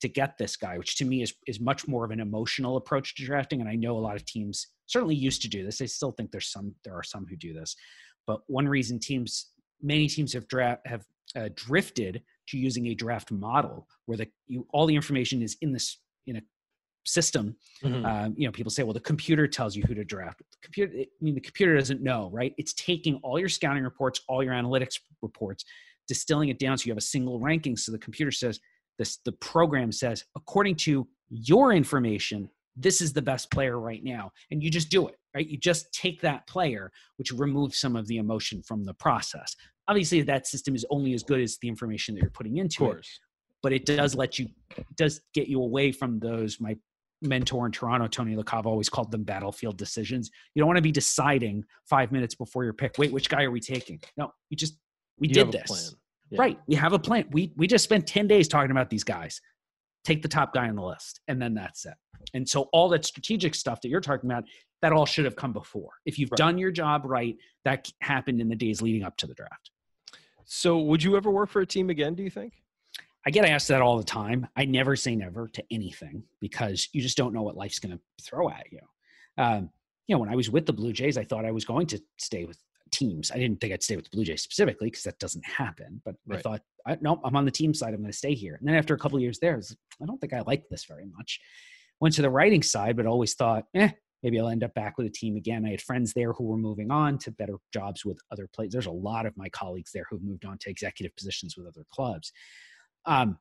[0.00, 3.14] to get this guy, which to me is, is much more of an emotional approach
[3.14, 3.60] to drafting.
[3.60, 5.80] And I know a lot of teams certainly used to do this.
[5.80, 7.76] I still think there's some, there are some who do this,
[8.26, 9.50] but one reason teams,
[9.82, 11.04] many teams have draft, have
[11.36, 15.72] uh, drifted to using a draft model where the, you, all the information is in
[15.72, 16.42] this, in a
[17.04, 18.04] system mm-hmm.
[18.04, 20.38] um, you know people say well the computer tells you who to draft.
[20.38, 22.54] The computer i mean the computer doesn't know right?
[22.58, 25.64] It's taking all your scouting reports all your analytics reports
[26.08, 27.76] distilling it down so you have a single ranking.
[27.76, 28.60] So the computer says
[28.98, 34.30] this the program says according to your information this is the best player right now.
[34.50, 35.46] And you just do it right?
[35.46, 39.54] You just take that player which removes some of the emotion from the process.
[39.88, 43.06] Obviously that system is only as good as the information that you're putting into it
[43.62, 44.48] but it does let you
[44.96, 46.76] does get you away from those my
[47.22, 50.30] mentor in Toronto, Tony LaCava, always called them battlefield decisions.
[50.54, 52.96] You don't want to be deciding five minutes before your pick.
[52.98, 54.00] Wait, which guy are we taking?
[54.16, 54.76] No, you just
[55.18, 55.94] we you did this.
[56.30, 56.40] Yeah.
[56.40, 56.58] Right.
[56.66, 57.26] We have a plan.
[57.30, 59.40] We we just spent 10 days talking about these guys.
[60.04, 61.94] Take the top guy on the list, and then that's it.
[62.32, 64.44] And so all that strategic stuff that you're talking about,
[64.82, 65.90] that all should have come before.
[66.06, 66.38] If you've right.
[66.38, 69.70] done your job right, that happened in the days leading up to the draft.
[70.46, 72.54] So would you ever work for a team again, do you think?
[73.26, 74.46] I get asked that all the time.
[74.56, 78.24] I never say never to anything because you just don't know what life's going to
[78.24, 78.80] throw at you.
[79.36, 79.70] Um,
[80.06, 82.02] you know, when I was with the Blue Jays, I thought I was going to
[82.18, 82.58] stay with
[82.90, 83.30] teams.
[83.30, 86.00] I didn't think I'd stay with the Blue Jays specifically because that doesn't happen.
[86.04, 86.38] But right.
[86.38, 87.94] I thought, I, no, I'm on the team side.
[87.94, 88.56] I'm going to stay here.
[88.58, 89.66] And then after a couple years there, I, like,
[90.02, 91.40] I don't think I like this very much.
[92.00, 93.90] Went to the writing side, but always thought, eh,
[94.22, 95.64] maybe I'll end up back with a team again.
[95.66, 98.72] I had friends there who were moving on to better jobs with other players.
[98.72, 101.84] There's a lot of my colleagues there who've moved on to executive positions with other
[101.92, 102.32] clubs.
[103.06, 103.38] Um,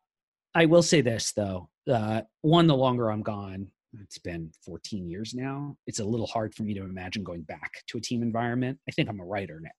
[0.55, 3.67] I will say this though: uh, one, the longer I'm gone,
[4.01, 5.75] it's been 14 years now.
[5.87, 8.79] It's a little hard for me to imagine going back to a team environment.
[8.87, 9.69] I think I'm a writer now.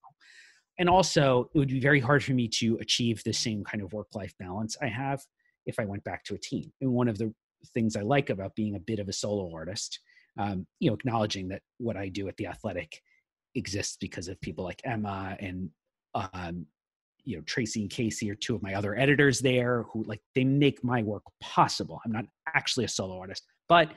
[0.79, 3.93] And also, it would be very hard for me to achieve the same kind of
[3.93, 5.21] work life balance I have
[5.65, 6.71] if I went back to a team.
[6.81, 7.33] And one of the
[7.73, 9.99] things I like about being a bit of a solo artist,
[10.37, 12.99] um, you know, acknowledging that what I do at the athletic
[13.53, 15.69] exists because of people like Emma and
[16.15, 16.65] um,
[17.23, 20.43] you know tracy and casey are two of my other editors there who like they
[20.43, 21.99] make my work possible.
[22.05, 23.89] I'm not actually a solo artist but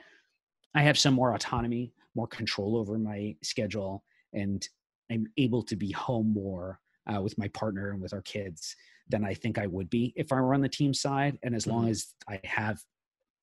[0.73, 4.69] i have some more autonomy more control over my schedule and
[5.11, 6.79] i'm able to be home more
[7.13, 8.75] uh, with my partner and with our kids
[9.09, 11.37] than i think i would be if i were on the team side.
[11.43, 11.91] And as long mm-hmm.
[11.91, 12.79] as i have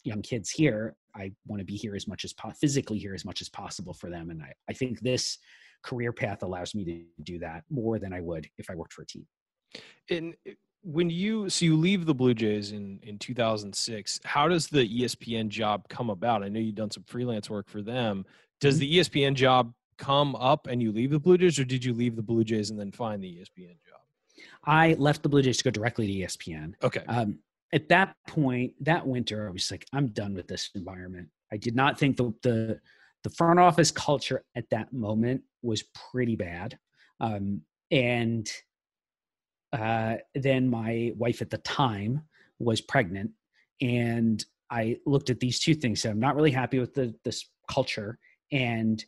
[0.04, 3.24] young kids here i want to be here as much as po- physically here as
[3.24, 4.30] much as possible for them.
[4.30, 5.38] And I, I think this
[5.84, 9.02] career path allows me to do that more than i would if i worked for
[9.02, 9.26] a team
[10.10, 10.52] and eh,
[10.84, 15.48] when you so you leave the Blue Jays in in 2006, how does the ESPN
[15.48, 16.42] job come about?
[16.42, 18.26] I know you've done some freelance work for them.
[18.60, 18.80] Does mm-hmm.
[18.80, 22.16] the ESPN job come up and you leave the Blue Jays, or did you leave
[22.16, 24.00] the Blue Jays and then find the ESPN job?
[24.64, 26.74] I left the Blue Jays to go directly to ESPN.
[26.82, 27.04] Okay.
[27.06, 27.38] Um,
[27.72, 31.28] at that point, that winter, I was like, I'm done with this environment.
[31.52, 32.80] I did not think the the,
[33.22, 36.78] the front office culture at that moment was pretty bad,
[37.20, 38.50] um, and
[39.72, 42.22] uh, then my wife at the time
[42.58, 43.30] was pregnant,
[43.80, 46.02] and I looked at these two things.
[46.02, 48.18] So I'm not really happy with the this culture,
[48.50, 49.04] and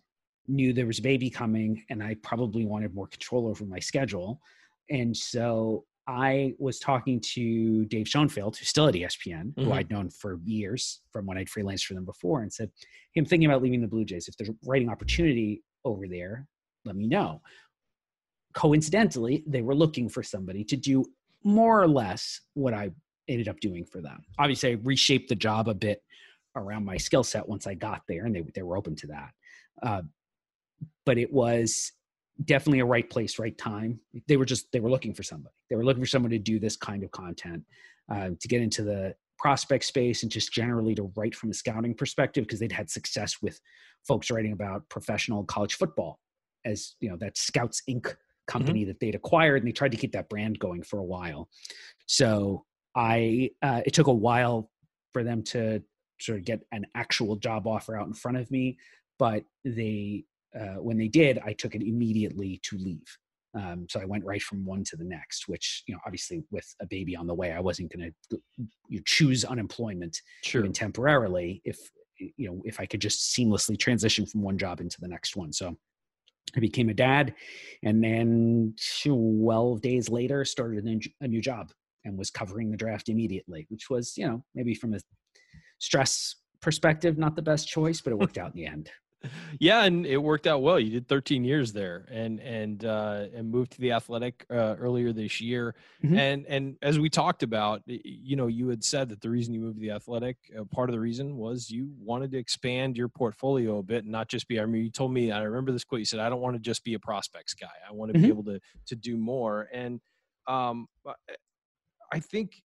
[0.46, 4.40] knew there was a baby coming, and I probably wanted more control over my schedule,
[4.90, 9.64] and so I was talking to Dave Schoenfield, who's still at ESPN, mm-hmm.
[9.64, 12.70] who I'd known for years from when I'd freelanced for them before, and said,
[13.12, 14.29] hey, I'm thinking about leaving the Blue Jays.
[14.29, 16.46] If there's a writing opportunity over there,
[16.85, 17.40] let me know
[18.55, 21.05] coincidentally, they were looking for somebody to do
[21.43, 22.90] more or less what I
[23.29, 24.23] ended up doing for them.
[24.38, 26.03] Obviously, I reshaped the job a bit
[26.57, 29.31] around my skill set once I got there, and they they were open to that.
[29.83, 30.03] Uh,
[31.05, 31.93] but it was
[32.45, 34.01] definitely a right place, right time.
[34.29, 35.55] They were just they were looking for somebody.
[35.69, 37.64] They were looking for someone to do this kind of content,
[38.11, 41.95] uh, to get into the prospect space, and just generally to write from a scouting
[41.95, 43.61] perspective because they'd had success with
[44.07, 46.21] folks writing about professional college football,
[46.64, 48.14] as you know that Scouts Inc
[48.46, 48.88] company mm-hmm.
[48.88, 51.48] that they'd acquired and they tried to keep that brand going for a while
[52.07, 54.70] so i uh, it took a while
[55.12, 55.83] for them to
[56.20, 58.76] sort of get an actual job offer out in front of me
[59.18, 60.24] but they
[60.59, 63.18] uh, when they did i took it immediately to leave
[63.54, 66.74] um, so i went right from one to the next which you know obviously with
[66.80, 68.38] a baby on the way i wasn't going to
[68.88, 70.61] you choose unemployment sure.
[70.61, 71.78] even temporarily if
[72.18, 75.52] you know if i could just seamlessly transition from one job into the next one
[75.52, 75.76] so
[76.57, 77.35] I became a dad,
[77.83, 80.85] and then 12 days later started
[81.21, 81.73] a new job
[82.05, 84.99] and was covering the draft immediately, which was, you know, maybe from a
[85.79, 88.90] stress perspective, not the best choice, but it worked out in the end.
[89.58, 90.78] Yeah, and it worked out well.
[90.78, 95.12] You did 13 years there, and and uh, and moved to the Athletic uh, earlier
[95.12, 95.74] this year.
[96.04, 96.18] Mm-hmm.
[96.18, 99.60] And and as we talked about, you know, you had said that the reason you
[99.60, 103.08] moved to the Athletic, uh, part of the reason was you wanted to expand your
[103.08, 104.60] portfolio a bit, and not just be.
[104.60, 105.30] I mean, you told me.
[105.30, 106.00] I remember this quote.
[106.00, 107.68] You said, "I don't want to just be a prospects guy.
[107.88, 108.26] I want to mm-hmm.
[108.26, 110.00] be able to to do more." And
[110.46, 110.88] um,
[112.12, 112.62] I think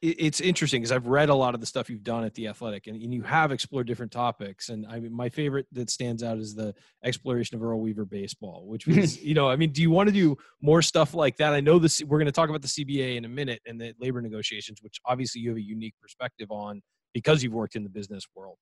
[0.00, 2.86] it's interesting because I've read a lot of the stuff you've done at the Athletic,
[2.86, 4.68] and, and, you have explored different topics.
[4.68, 6.72] And I mean, my favorite that stands out is the
[7.04, 10.12] exploration of Earl Weaver baseball, which was, you know, I mean, do you want to
[10.12, 11.52] do more stuff like that?
[11.52, 12.00] I know this.
[12.04, 15.00] We're going to talk about the CBA in a minute and the labor negotiations, which
[15.04, 16.80] obviously you have a unique perspective on
[17.12, 18.58] because you've worked in the business world.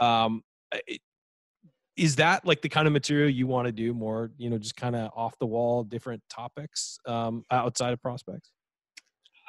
[0.00, 0.42] Um,
[0.88, 1.00] it,
[1.96, 4.30] is that like the kind of material you want to do more?
[4.38, 8.50] You know, just kind of off the wall, different topics um, outside of prospects.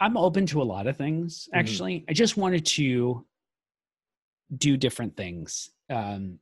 [0.01, 1.59] I'm open to a lot of things mm-hmm.
[1.59, 1.95] actually.
[1.99, 2.09] Mm-hmm.
[2.09, 3.25] I just wanted to
[4.57, 5.69] do different things.
[5.89, 6.39] Um,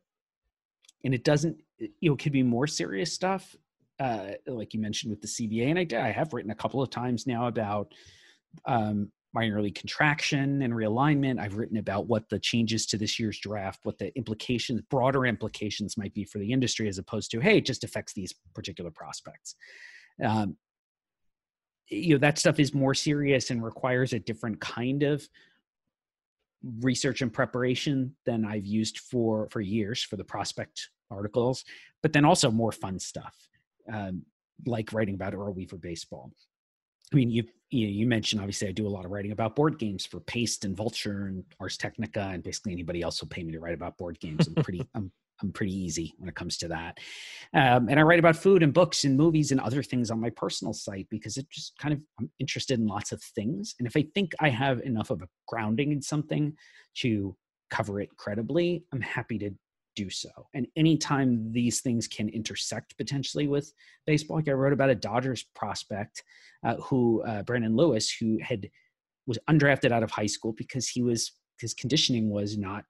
[1.04, 3.56] and it doesn't, you know, it could be more serious stuff,
[4.00, 5.70] uh, like you mentioned with the CBA.
[5.70, 7.94] And I, did, I have written a couple of times now about
[8.66, 11.40] um, minor league contraction and realignment.
[11.40, 15.98] I've written about what the changes to this year's draft, what the implications, broader implications
[15.98, 19.56] might be for the industry, as opposed to, hey, it just affects these particular prospects.
[20.24, 20.58] Um,
[21.90, 25.28] you know that stuff is more serious and requires a different kind of
[26.82, 31.66] research and preparation than I've used for for years for the prospect articles,
[32.02, 33.36] but then also more fun stuff,
[33.92, 34.24] um,
[34.66, 36.32] like writing about Earl Weaver baseball.
[37.12, 39.80] I mean, you, you you mentioned obviously I do a lot of writing about board
[39.80, 43.52] games for Paste and Vulture and Ars Technica, and basically anybody else will pay me
[43.54, 44.48] to write about board games.
[44.48, 46.98] I'm pretty I'm I'm pretty easy when it comes to that.
[47.54, 50.30] Um, and I write about food and books and movies and other things on my
[50.30, 53.76] personal site because it just kind of, I'm interested in lots of things.
[53.80, 56.56] And if I think I have enough of a grounding in something
[56.96, 57.36] to
[57.70, 59.52] cover it credibly, I'm happy to
[59.96, 60.30] do so.
[60.54, 63.72] And anytime these things can intersect potentially with
[64.06, 66.24] baseball, like I wrote about a Dodgers prospect
[66.64, 68.70] uh, who, uh, Brandon Lewis, who had
[69.30, 72.84] was undrafted out of high school because he was his conditioning was not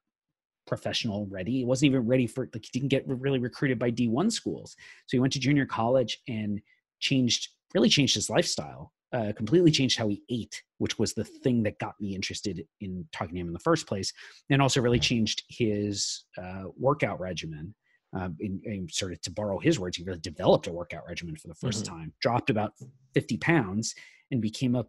[0.70, 1.52] professional ready.
[1.52, 4.78] He wasn't even ready for like he didn't get really recruited by D1 schools.
[5.08, 6.62] So he went to junior college and
[7.00, 8.94] changed really changed his lifestyle.
[9.12, 13.04] Uh, completely changed how he ate, which was the thing that got me interested in
[13.12, 14.14] talking to him in the first place,
[14.52, 17.74] and also really changed his uh, workout regimen.
[18.14, 21.36] Um, and, and, sort of to borrow his words, he really developed a workout regimen
[21.36, 21.96] for the 1st mm-hmm.
[21.96, 22.74] time, dropped about
[23.16, 23.96] 50 pounds,
[24.30, 24.86] and became a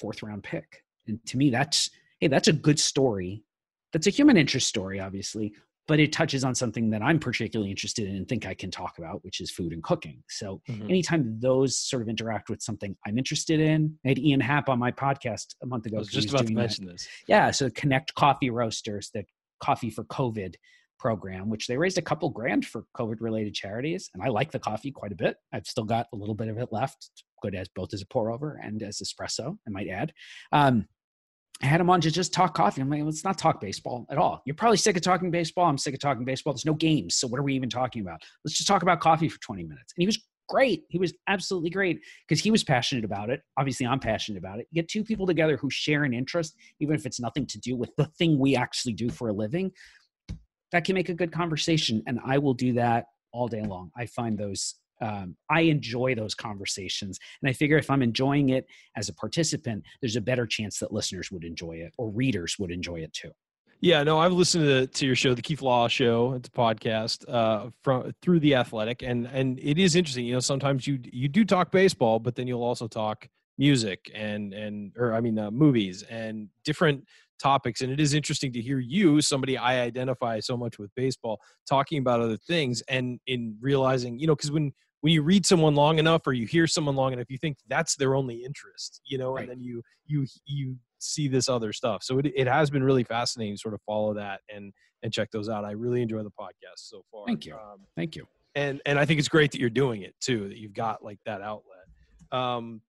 [0.00, 0.82] fourth round pick.
[1.06, 3.44] And to me, that's hey, that's a good story
[3.92, 5.52] that's a human interest story, obviously,
[5.88, 8.98] but it touches on something that I'm particularly interested in and think I can talk
[8.98, 10.22] about, which is food and cooking.
[10.28, 10.84] So mm-hmm.
[10.84, 14.78] anytime those sort of interact with something I'm interested in, I had Ian Happ on
[14.78, 15.96] my podcast a month ago.
[15.96, 16.92] I was just about to mention that.
[16.92, 17.08] this.
[17.26, 17.50] Yeah.
[17.50, 19.24] So Connect Coffee Roasters, the
[19.60, 20.54] coffee for COVID
[21.00, 24.10] program, which they raised a couple grand for COVID related charities.
[24.14, 25.38] And I like the coffee quite a bit.
[25.52, 27.10] I've still got a little bit of it left.
[27.42, 30.12] good as both as a pour over and as espresso, I might add.
[30.52, 30.86] Um,
[31.62, 32.80] I had him on to just talk coffee.
[32.80, 34.42] I'm like, let's not talk baseball at all.
[34.46, 35.66] You're probably sick of talking baseball.
[35.66, 36.54] I'm sick of talking baseball.
[36.54, 37.16] There's no games.
[37.16, 38.22] So what are we even talking about?
[38.44, 39.92] Let's just talk about coffee for 20 minutes.
[39.94, 40.18] And he was
[40.48, 40.84] great.
[40.88, 43.42] He was absolutely great because he was passionate about it.
[43.58, 44.66] Obviously, I'm passionate about it.
[44.70, 47.76] You get two people together who share an interest, even if it's nothing to do
[47.76, 49.70] with the thing we actually do for a living,
[50.72, 52.02] that can make a good conversation.
[52.06, 53.90] And I will do that all day long.
[53.96, 57.18] I find those um, I enjoy those conversations.
[57.42, 60.92] And I figure if I'm enjoying it as a participant, there's a better chance that
[60.92, 63.30] listeners would enjoy it or readers would enjoy it too.
[63.82, 66.34] Yeah, no, I've listened to, to your show, the Keith Law Show.
[66.34, 70.26] It's a podcast uh, from through the Athletic, and and it is interesting.
[70.26, 74.52] You know, sometimes you you do talk baseball, but then you'll also talk music and
[74.52, 77.04] and or I mean uh, movies and different
[77.40, 77.80] topics.
[77.80, 81.98] And it is interesting to hear you, somebody I identify so much with baseball, talking
[81.98, 85.98] about other things, and in realizing, you know, because when when you read someone long
[85.98, 89.32] enough or you hear someone long enough you think that's their only interest you know
[89.32, 89.42] right.
[89.42, 92.02] and then you you you see this other stuff.
[92.02, 95.30] So it, it has been really fascinating to sort of follow that and and check
[95.30, 95.64] those out.
[95.64, 97.24] I really enjoy the podcast so far.
[97.26, 97.54] Thank you.
[97.54, 98.26] Um, thank you.
[98.54, 101.18] and and i think it's great that you're doing it too that you've got like
[101.26, 101.86] that outlet.
[102.32, 102.82] Um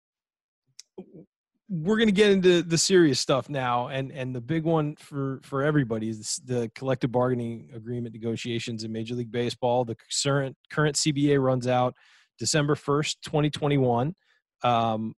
[1.70, 5.40] we're going to get into the serious stuff now and and the big one for
[5.42, 9.85] for everybody is the collective bargaining agreement negotiations in major league baseball.
[9.85, 11.94] The current current cba runs out
[12.38, 14.14] december 1st 2021
[14.62, 15.14] um,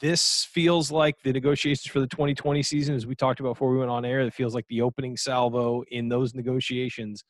[0.00, 3.78] this feels like the negotiations for the 2020 season as we talked about before we
[3.78, 7.22] went on air it feels like the opening salvo in those negotiations.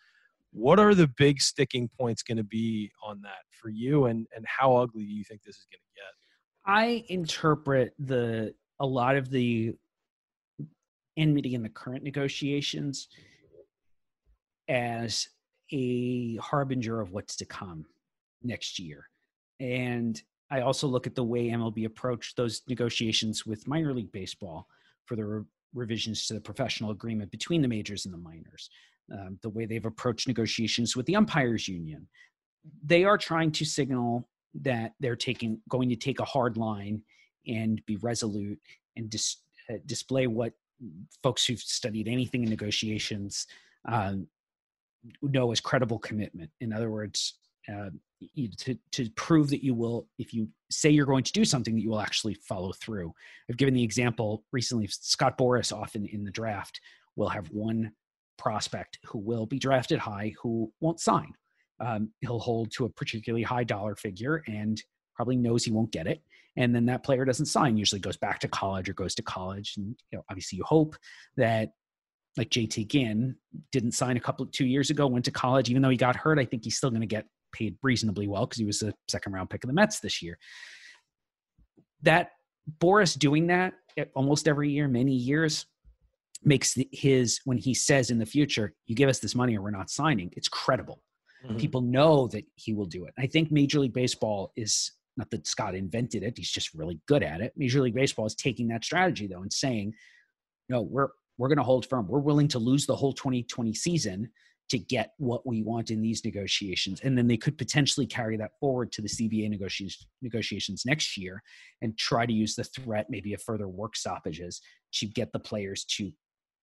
[0.53, 4.45] What are the big sticking points going to be on that for you and and
[4.47, 6.24] how ugly do you think this is going to get
[6.67, 9.75] I interpret the a lot of the
[11.17, 13.09] enmity in the current negotiations
[14.69, 15.29] as
[15.73, 17.85] a harbinger of what's to come
[18.43, 19.09] next year.
[19.61, 24.67] And I also look at the way MLB approached those negotiations with minor league baseball
[25.07, 28.71] for the re- revisions to the professional agreement between the majors and the minors,
[29.13, 32.07] um, the way they've approached negotiations with the umpires union.
[32.85, 34.29] They are trying to signal
[34.63, 37.03] that they're taking going to take a hard line
[37.47, 38.59] and be resolute
[38.97, 39.37] and dis,
[39.71, 40.53] uh, display what
[41.23, 43.47] folks who've studied anything in negotiations
[43.87, 44.27] um,
[45.23, 46.51] know as credible commitment.
[46.61, 47.35] In other words,
[47.69, 47.91] uh,
[48.59, 51.83] to to prove that you will, if you say you're going to do something, that
[51.83, 53.13] you will actually follow through.
[53.51, 54.87] I've given the example recently.
[54.89, 56.81] Scott Boras often in the draft
[57.17, 57.93] will have one
[58.37, 61.33] prospect who will be drafted high who won't sign.
[61.81, 64.81] Um, he'll hold to a particularly high dollar figure and
[65.15, 66.23] probably knows he won't get it.
[66.57, 69.75] And then that player doesn't sign usually goes back to college or goes to college.
[69.77, 70.97] And you know obviously you hope
[71.37, 71.71] that
[72.37, 73.37] like JT Ginn
[73.73, 76.39] didn't sign a couple two years ago went to college even though he got hurt
[76.39, 79.33] I think he's still going to get paid reasonably well because he was a second
[79.33, 80.39] round pick of the Mets this year.
[82.03, 82.31] That
[82.79, 83.75] Boras doing that
[84.15, 85.67] almost every year many years
[86.43, 89.71] makes his when he says in the future you give us this money or we're
[89.71, 91.01] not signing it's credible
[91.45, 91.57] mm-hmm.
[91.57, 95.47] people know that he will do it i think major league baseball is not that
[95.47, 97.53] Scott invented it, he's just really good at it.
[97.57, 99.95] Major League Baseball is taking that strategy though and saying,
[100.69, 102.07] no, we're we're going to hold firm.
[102.07, 104.31] We're willing to lose the whole 2020 season
[104.71, 107.01] to get what we want in these negotiations.
[107.01, 111.43] And then they could potentially carry that forward to the CBA negotiations, negotiations next year
[111.83, 114.61] and try to use the threat, maybe of further work stoppages,
[114.95, 116.13] to get the players to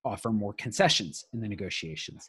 [0.04, 2.28] offer more concessions in the negotiations.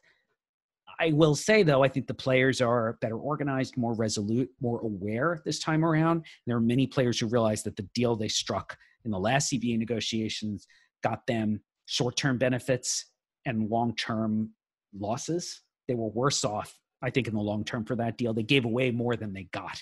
[1.00, 5.42] I will say though, I think the players are better organized, more resolute, more aware
[5.46, 6.26] this time around.
[6.46, 9.78] There are many players who realize that the deal they struck in the last CBA
[9.78, 10.68] negotiations
[11.02, 13.06] got them short-term benefits
[13.46, 14.52] and long-term
[14.98, 15.62] losses.
[15.88, 18.34] They were worse off, I think, in the long term for that deal.
[18.34, 19.82] They gave away more than they got.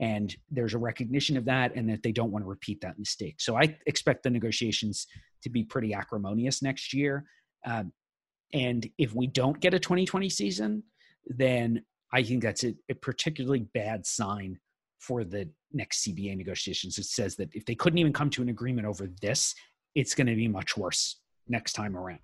[0.00, 3.36] And there's a recognition of that, and that they don't want to repeat that mistake.
[3.40, 5.06] So I expect the negotiations
[5.42, 7.24] to be pretty acrimonious next year.
[7.64, 7.92] Um,
[8.52, 10.82] and if we don't get a 2020 season,
[11.26, 11.82] then
[12.12, 14.58] I think that's a, a particularly bad sign
[14.98, 16.98] for the next CBA negotiations.
[16.98, 19.54] It says that if they couldn't even come to an agreement over this,
[19.94, 22.20] it's going to be much worse next time around.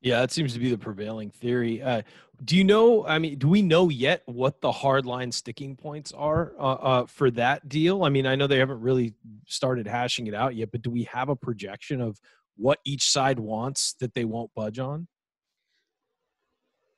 [0.00, 1.80] Yeah, that seems to be the prevailing theory.
[1.80, 2.02] Uh,
[2.44, 3.06] do you know?
[3.06, 7.30] I mean, do we know yet what the hardline sticking points are uh, uh, for
[7.32, 8.02] that deal?
[8.02, 9.14] I mean, I know they haven't really
[9.46, 12.18] started hashing it out yet, but do we have a projection of
[12.56, 15.06] what each side wants that they won't budge on?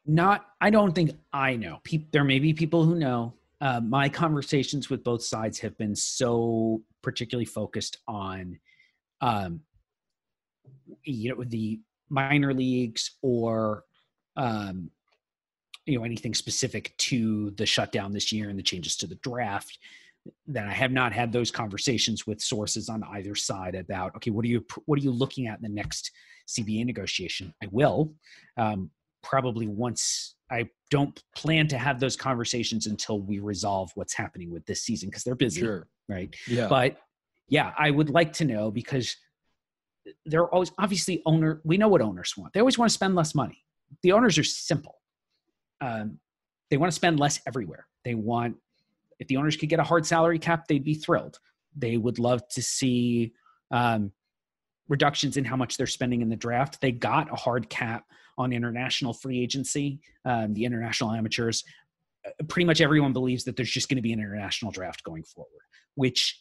[0.07, 1.81] Not i don't think i know.
[1.85, 3.35] Pe- there may be people who know.
[3.61, 8.59] Uh, my conversations with both sides have been so particularly focused on
[9.21, 9.61] um,
[11.05, 13.85] you know the minor leagues or
[14.37, 14.90] um,
[15.87, 19.79] you know anything specific to the shutdown this year and the changes to the draft
[20.47, 24.45] that I have not had those conversations with sources on either side about okay what
[24.45, 26.11] are you what are you looking at in the next
[26.49, 27.55] CBA negotiation?
[27.62, 28.12] I will
[28.57, 28.90] um,
[29.24, 34.64] probably once I don't plan to have those conversations until we resolve what's happening with
[34.66, 35.88] this season because they're busy, sure.
[36.08, 36.34] right?
[36.46, 36.68] Yeah.
[36.68, 36.98] But
[37.48, 39.16] yeah, I would like to know because
[40.26, 41.60] they're always obviously owner.
[41.64, 42.52] We know what owners want.
[42.52, 43.64] They always want to spend less money.
[44.02, 45.00] The owners are simple.
[45.80, 46.18] Um,
[46.70, 47.87] they want to spend less everywhere.
[48.04, 48.56] They want
[49.18, 51.38] if the owners could get a hard salary cap, they'd be thrilled.
[51.76, 53.32] They would love to see
[53.70, 54.12] um,
[54.88, 56.80] reductions in how much they're spending in the draft.
[56.80, 58.04] They got a hard cap
[58.38, 61.64] on international free agency, um, the international amateurs.
[62.27, 65.23] Uh, pretty much everyone believes that there's just going to be an international draft going
[65.23, 65.62] forward,
[65.94, 66.40] which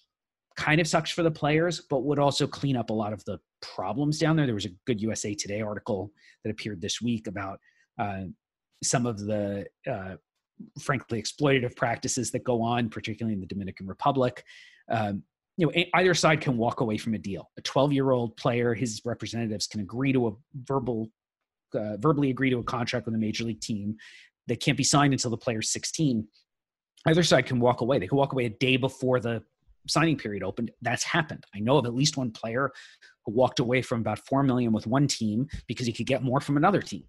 [0.55, 3.39] kind of sucks for the players, but would also clean up a lot of the
[3.61, 4.45] problems down there.
[4.45, 6.11] There was a good USA Today article
[6.43, 7.59] that appeared this week about
[7.99, 8.25] uh,
[8.83, 10.15] some of the uh,
[10.79, 14.43] frankly exploitative practices that go on, particularly in the Dominican Republic.
[14.89, 15.23] Um,
[15.57, 17.51] you know, either side can walk away from a deal.
[17.57, 21.09] A 12 year old player, his representatives can agree to a verbal,
[21.75, 23.95] uh, verbally agree to a contract with a major league team
[24.47, 26.27] that can't be signed until the player's 16.
[27.05, 27.99] Either side can walk away.
[27.99, 29.43] They can walk away a day before the
[29.87, 30.71] signing period opened.
[30.81, 31.43] That's happened.
[31.55, 32.71] I know of at least one player
[33.25, 36.39] who walked away from about four million with one team because he could get more
[36.39, 37.03] from another team.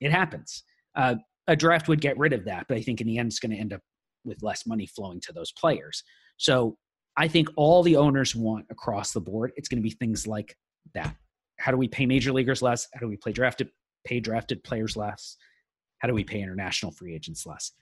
[0.00, 0.64] It happens.
[0.94, 3.40] Uh, a draft would get rid of that, but I think in the end it's
[3.40, 3.80] going to end up
[4.24, 6.02] with less money flowing to those players.
[6.36, 6.76] So
[7.16, 10.56] I think all the owners want across the board, it's going to be things like
[10.94, 11.14] that.
[11.58, 12.86] How do we pay major leaguers less?
[12.94, 13.70] How do we play drafted,
[14.04, 15.36] pay drafted players less?
[15.98, 17.72] How do we pay international free agents less?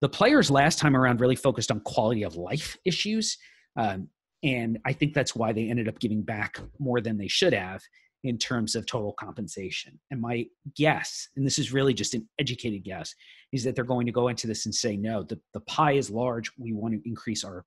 [0.00, 3.38] The players last time around really focused on quality of life issues.
[3.76, 4.08] Um,
[4.42, 7.82] and I think that's why they ended up giving back more than they should have.
[8.24, 9.98] in terms of total compensation.
[10.10, 10.46] And my
[10.76, 13.14] guess, and this is really just an educated guess,
[13.52, 16.10] is that they're going to go into this and say, no, the, the pie is
[16.10, 16.50] large.
[16.56, 17.64] We want to increase our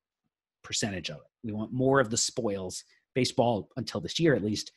[0.64, 1.32] percentage of it.
[1.44, 2.84] We want more of the spoils.
[3.14, 4.72] Baseball, until this year at least,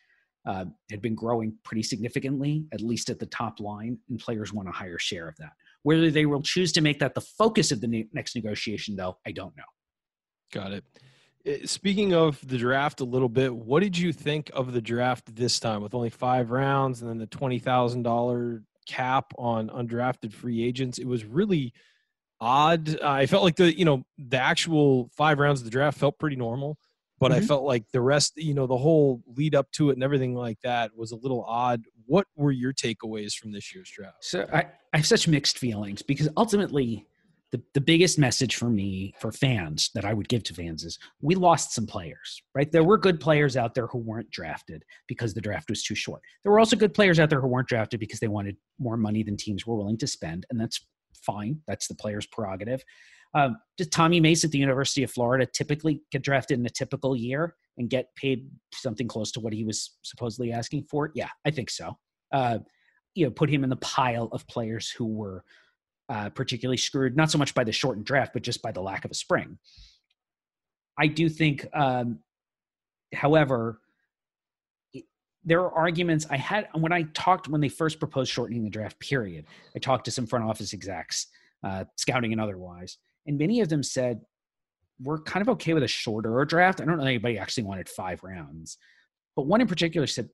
[0.47, 4.69] uh, had been growing pretty significantly, at least at the top line, and players want
[4.69, 5.53] a higher share of that.
[5.83, 9.19] Whether they will choose to make that the focus of the ne- next negotiation, though,
[9.27, 9.65] I don't know.
[10.53, 10.85] Got it.
[11.45, 15.35] Eh, speaking of the draft a little bit, what did you think of the draft
[15.35, 20.33] this time with only five rounds and then the twenty thousand dollar cap on undrafted
[20.33, 20.99] free agents?
[20.99, 21.73] It was really
[22.41, 23.01] odd.
[23.01, 26.37] I felt like the you know the actual five rounds of the draft felt pretty
[26.37, 26.79] normal,
[27.19, 27.43] but mm-hmm.
[27.43, 30.35] I felt like the rest, you know, the whole lead up to it and everything
[30.35, 31.85] like that was a little odd.
[32.07, 34.25] What were your takeaways from this year's draft?
[34.25, 37.07] So I, I have such mixed feelings because ultimately
[37.51, 40.99] the, the biggest message for me for fans that i would give to fans is
[41.21, 45.35] we lost some players right there were good players out there who weren't drafted because
[45.35, 48.01] the draft was too short there were also good players out there who weren't drafted
[48.01, 51.89] because they wanted more money than teams were willing to spend and that's fine that's
[51.89, 52.85] the player's prerogative
[53.35, 53.57] um,
[53.91, 57.91] tommy mace at the university of florida typically get drafted in a typical year and
[57.91, 61.97] get paid something close to what he was supposedly asking for yeah i think so
[62.33, 62.59] uh,
[63.15, 65.45] you know put him in the pile of players who were
[66.09, 69.05] uh, particularly screwed, not so much by the shortened draft, but just by the lack
[69.05, 69.59] of a spring.
[70.99, 72.21] I do think, um,
[73.15, 73.81] however,
[75.45, 78.99] there are arguments I had when I talked when they first proposed shortening the draft
[78.99, 79.45] period.
[79.77, 81.27] I talked to some front office execs,
[81.63, 82.99] uh, scouting and otherwise,
[83.29, 84.21] and many of them said
[85.01, 86.81] we're kind of okay with a shorter draft.
[86.81, 88.79] I don't know anybody actually wanted five rounds,
[89.37, 90.29] but one in particular said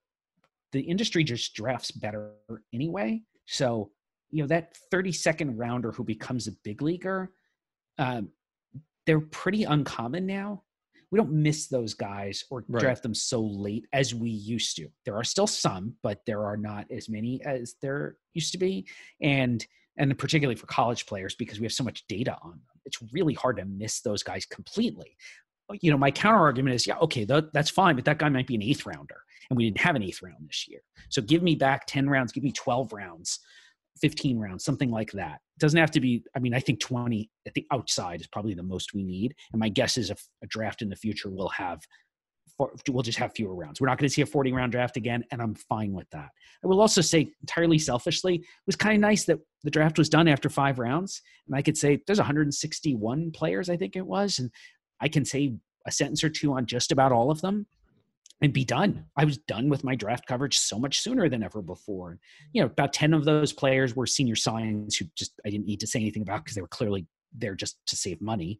[0.72, 2.32] the industry just drafts better
[2.72, 3.20] anyway.
[3.46, 3.90] So
[4.34, 7.30] you know that 30 second rounder who becomes a big leaguer
[7.98, 8.30] um,
[9.06, 10.64] they're pretty uncommon now
[11.12, 12.80] we don't miss those guys or right.
[12.80, 16.56] draft them so late as we used to there are still some but there are
[16.56, 18.84] not as many as there used to be
[19.22, 19.66] and
[19.96, 23.34] and particularly for college players because we have so much data on them it's really
[23.34, 25.16] hard to miss those guys completely
[25.80, 28.46] you know my counter argument is yeah okay th- that's fine but that guy might
[28.46, 31.42] be an eighth rounder and we didn't have an eighth round this year so give
[31.42, 33.40] me back 10 rounds give me 12 rounds
[34.00, 35.40] 15 rounds, something like that.
[35.56, 38.54] It doesn't have to be, I mean, I think 20 at the outside is probably
[38.54, 39.34] the most we need.
[39.52, 41.80] And my guess is if a draft in the future will have,
[42.58, 43.80] we'll just have fewer rounds.
[43.80, 46.30] We're not going to see a 40 round draft again, and I'm fine with that.
[46.62, 50.08] I will also say, entirely selfishly, it was kind of nice that the draft was
[50.08, 51.20] done after five rounds.
[51.46, 54.38] And I could say there's 161 players, I think it was.
[54.38, 54.50] And
[55.00, 55.54] I can say
[55.86, 57.66] a sentence or two on just about all of them
[58.40, 59.06] and be done.
[59.16, 62.18] I was done with my draft coverage so much sooner than ever before.
[62.52, 65.80] You know, about 10 of those players were senior signs who just I didn't need
[65.80, 68.58] to say anything about because they were clearly there just to save money.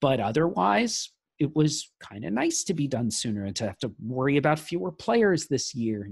[0.00, 3.92] But otherwise, it was kind of nice to be done sooner and to have to
[4.00, 6.10] worry about fewer players this year.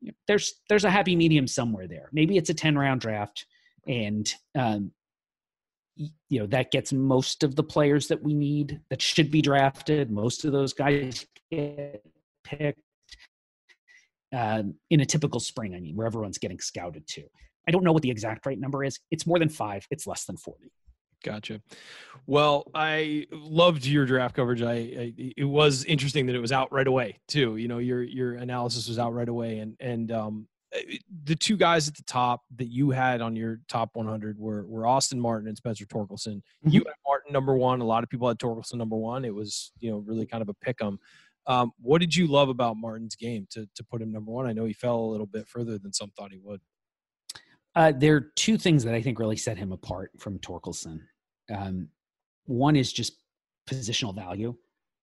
[0.00, 2.08] You know, there's there's a happy medium somewhere there.
[2.12, 3.46] Maybe it's a 10 round draft
[3.86, 4.90] and um,
[5.96, 10.10] you know that gets most of the players that we need that should be drafted.
[10.10, 12.04] Most of those guys get
[12.42, 12.80] picked
[14.34, 17.22] um, in a typical spring, I mean, where everyone's getting scouted to.
[17.68, 18.98] I don't know what the exact right number is.
[19.10, 20.70] It's more than five, it's less than 40.
[21.24, 21.62] Gotcha.
[22.26, 24.62] Well, I loved your draft coverage.
[24.62, 27.56] I, I, it was interesting that it was out right away too.
[27.56, 30.46] You know, your your analysis was out right away, and and um,
[31.24, 34.86] the two guys at the top that you had on your top 100 were were
[34.86, 36.36] Austin Martin and Spencer Torkelson.
[36.36, 36.68] Mm-hmm.
[36.70, 37.80] You had Martin number one.
[37.80, 39.24] A lot of people had Torkelson number one.
[39.24, 40.98] It was you know really kind of a pick 'em.
[41.46, 44.46] Um, what did you love about Martin's game to to put him number one?
[44.46, 46.60] I know he fell a little bit further than some thought he would.
[47.76, 51.00] Uh, there are two things that I think really set him apart from Torkelson.
[51.52, 51.88] Um,
[52.46, 53.14] one is just
[53.68, 54.54] positional value.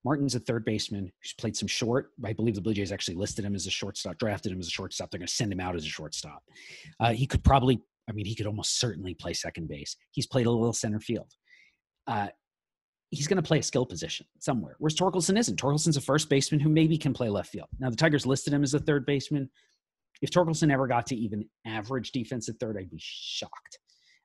[0.03, 2.11] Martin's a third baseman who's played some short.
[2.25, 4.71] I believe the Blue Jays actually listed him as a shortstop, drafted him as a
[4.71, 5.11] shortstop.
[5.11, 6.43] They're going to send him out as a shortstop.
[6.99, 7.79] Uh, he could probably,
[8.09, 9.95] I mean, he could almost certainly play second base.
[10.11, 11.31] He's played a little center field.
[12.07, 12.29] Uh,
[13.11, 14.75] he's going to play a skill position somewhere.
[14.79, 15.61] Whereas Torkelson isn't.
[15.61, 17.67] Torkelson's a first baseman who maybe can play left field.
[17.79, 19.49] Now the Tigers listed him as a third baseman.
[20.21, 23.79] If Torkelson ever got to even average defense at third, I'd be shocked.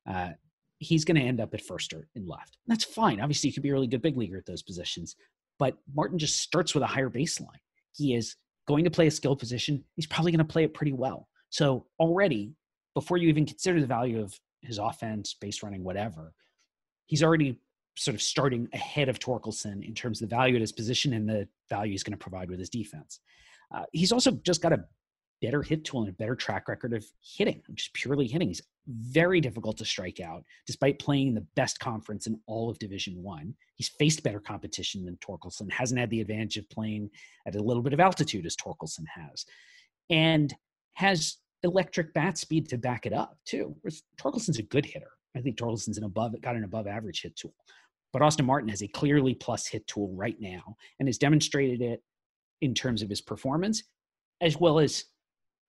[0.09, 0.31] Uh,
[0.79, 2.59] he's going to end up at first or in left.
[2.66, 3.20] That's fine.
[3.20, 5.16] Obviously, he could be a really good big leaguer at those positions.
[5.59, 7.61] But Martin just starts with a higher baseline.
[7.95, 8.37] He is
[8.68, 9.83] going to play a skill position.
[9.95, 11.29] He's probably going to play it pretty well.
[11.51, 12.53] So already,
[12.95, 16.33] before you even consider the value of his offense, base running, whatever,
[17.07, 17.59] he's already
[17.97, 21.29] sort of starting ahead of Torkelson in terms of the value at his position and
[21.29, 23.20] the value he's going to provide with his defense.
[23.74, 24.85] Uh, he's also just got a
[25.43, 28.49] better hit tool and a better track record of hitting, just purely hitting.
[28.49, 32.78] He's very difficult to strike out, despite playing in the best conference in all of
[32.78, 33.55] Division One.
[33.74, 37.11] He's faced better competition than Torkelson, hasn't had the advantage of playing
[37.47, 39.45] at a little bit of altitude as Torkelson has.
[40.11, 40.55] and
[40.95, 43.74] has electric bat speed to back it up too.
[43.80, 45.11] Whereas Torkelson's a good hitter.
[45.37, 47.55] I think Torkelson's an above got an above average hit tool.
[48.12, 52.03] But Austin Martin has a clearly plus hit tool right now and has demonstrated it
[52.62, 53.82] in terms of his performance,
[54.41, 55.05] as well as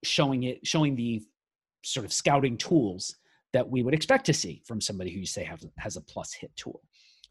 [0.03, 1.21] showing it, showing the
[1.83, 3.15] sort of scouting tools
[3.53, 6.33] that we would expect to see from somebody who you say has, has a plus
[6.33, 6.81] hit tool.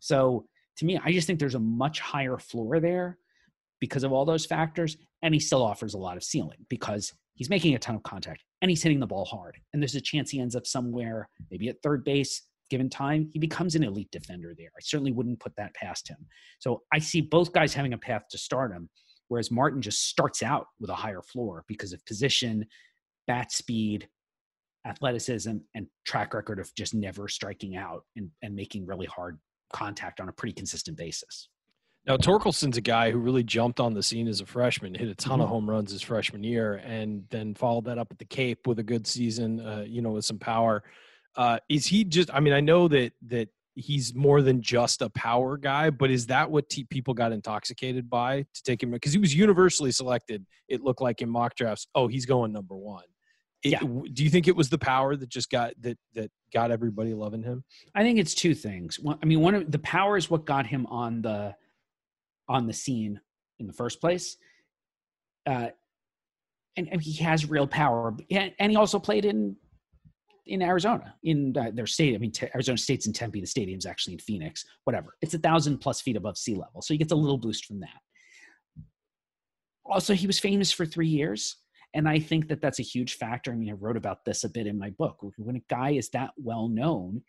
[0.01, 0.47] So
[0.79, 3.19] to me, I just think there's a much higher floor there
[3.81, 4.97] because of all those factors.
[5.23, 8.43] And he still offers a lot of ceiling because he's making a ton of contact
[8.62, 9.57] and he's hitting the ball hard.
[9.73, 13.31] And there's a chance he ends up somewhere, maybe at third base, given time.
[13.33, 14.71] He becomes an elite defender there.
[14.77, 16.19] I certainly wouldn't put that past him.
[16.59, 18.89] So I see both guys having a path to stardom,
[19.29, 22.66] whereas Martin just starts out with a higher floor because of position,
[23.27, 24.09] bat speed,
[24.87, 29.39] athleticism, and track record of just never striking out and, and making really hard
[29.72, 31.49] contact on a pretty consistent basis.
[32.07, 35.14] Now, Torkelson's a guy who really jumped on the scene as a freshman, hit a
[35.14, 35.43] ton mm-hmm.
[35.43, 38.79] of home runs his freshman year, and then followed that up at the Cape with
[38.79, 40.85] a good season, uh, you know, with some power.
[41.35, 42.33] Uh, is he just?
[42.33, 46.27] I mean, I know that that he's more than just a power guy, but is
[46.27, 48.91] that what t- people got intoxicated by to take him?
[48.91, 50.45] Because he was universally selected.
[50.68, 51.87] It looked like in mock drafts.
[51.95, 53.05] Oh, he's going number one.
[53.62, 53.81] It, yeah.
[53.81, 57.43] Do you think it was the power that just got that that got everybody loving
[57.43, 57.64] him?
[57.95, 58.99] I think it's two things.
[58.99, 61.55] One, I mean, one of the power is what got him on the
[62.49, 63.20] on the scene
[63.59, 64.37] in the first place.
[65.47, 65.68] Uh,
[66.77, 69.57] and, and he has real power, and he also played in
[70.47, 72.14] in Arizona in uh, their state.
[72.14, 73.40] I mean, t- Arizona State's in Tempe.
[73.40, 74.64] The stadium's actually in Phoenix.
[74.84, 75.16] Whatever.
[75.20, 77.80] It's a thousand plus feet above sea level, so he gets a little boost from
[77.80, 78.01] that.
[79.84, 81.57] Also, he was famous for three years,
[81.94, 83.53] and I think that that's a huge factor.
[83.53, 85.18] I mean, I wrote about this a bit in my book.
[85.36, 87.22] When a guy is that well known,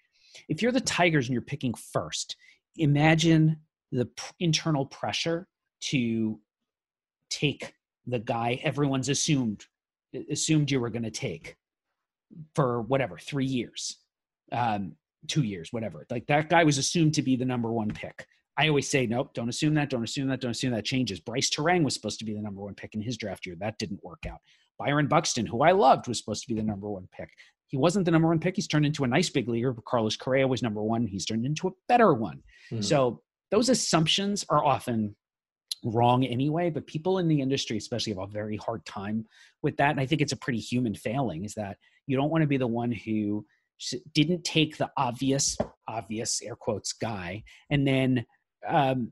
[0.49, 2.35] if you're the Tigers and you're picking first,
[2.77, 3.57] imagine
[3.91, 4.09] the
[4.39, 5.47] internal pressure
[5.79, 6.39] to
[7.29, 7.73] take
[8.05, 9.65] the guy everyone's assumed
[10.31, 11.57] assumed you were going to take
[12.55, 13.97] for whatever three years
[14.51, 14.93] um,
[15.27, 16.05] two years whatever.
[16.09, 18.25] Like that guy was assumed to be the number one pick.
[18.57, 21.19] I always say nope don't assume that don't assume that don't assume that changes.
[21.19, 23.55] Brice Turang was supposed to be the number one pick in his draft year.
[23.59, 24.39] That didn't work out.
[24.79, 27.29] Byron buxton who i loved was supposed to be the number one pick.
[27.67, 28.55] He wasn't the number one pick.
[28.55, 31.05] He's turned into a nice big leaguer carlos correa was number one.
[31.05, 32.41] He's turned into a better one.
[32.71, 32.81] Mm-hmm.
[32.81, 35.15] so those assumptions are often
[35.83, 39.25] wrong anyway but people in the industry especially have a very hard time
[39.61, 42.41] with that and i think it's a pretty human failing is that you don't want
[42.41, 43.45] to be the one who
[44.13, 48.25] didn't take the obvious obvious air quotes guy and then
[48.67, 49.11] um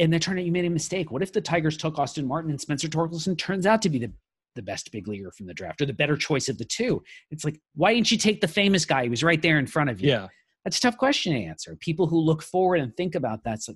[0.00, 2.50] and then turn out you made a mistake what if the tigers took austin martin
[2.50, 4.12] and spencer torkelson turns out to be the
[4.56, 7.00] the best big leaguer from the draft or the better choice of the two
[7.30, 9.88] it's like why didn't you take the famous guy who was right there in front
[9.88, 10.26] of you yeah
[10.64, 11.76] that's a tough question to answer.
[11.76, 13.74] People who look forward and think about that, so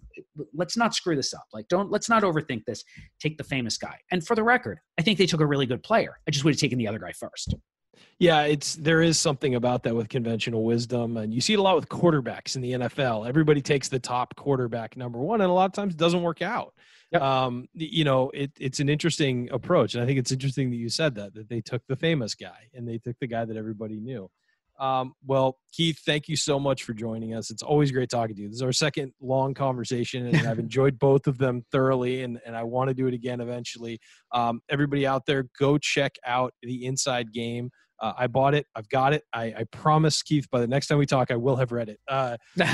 [0.53, 1.45] let's not screw this up.
[1.51, 2.85] Like, don't let's not overthink this.
[3.19, 3.97] Take the famous guy.
[4.11, 6.19] And for the record, I think they took a really good player.
[6.29, 7.55] I just would have taken the other guy first.
[8.19, 11.63] Yeah, it's there is something about that with conventional wisdom, and you see it a
[11.63, 13.29] lot with quarterbacks in the NFL.
[13.29, 16.43] Everybody takes the top quarterback number one, and a lot of times it doesn't work
[16.43, 16.75] out.
[17.11, 17.21] Yep.
[17.21, 20.89] Um, you know, it, it's an interesting approach, and I think it's interesting that you
[20.89, 24.01] said that that they took the famous guy and they took the guy that everybody
[24.01, 24.31] knew.
[24.79, 27.51] Um, well, Keith, thank you so much for joining us.
[27.51, 28.49] It's always great talking to you.
[28.49, 32.57] This is our second long conversation, and I've enjoyed both of them thoroughly, and, and
[32.57, 34.01] I want to do it again eventually.
[34.33, 37.71] Um, everybody out there, go check out the Inside Game.
[38.03, 38.67] Uh, I bought it.
[38.75, 39.23] I've got it.
[39.33, 40.51] I, I, promise, Keith.
[40.51, 42.01] By the next time we talk, I will have read it.
[42.09, 42.65] Uh, it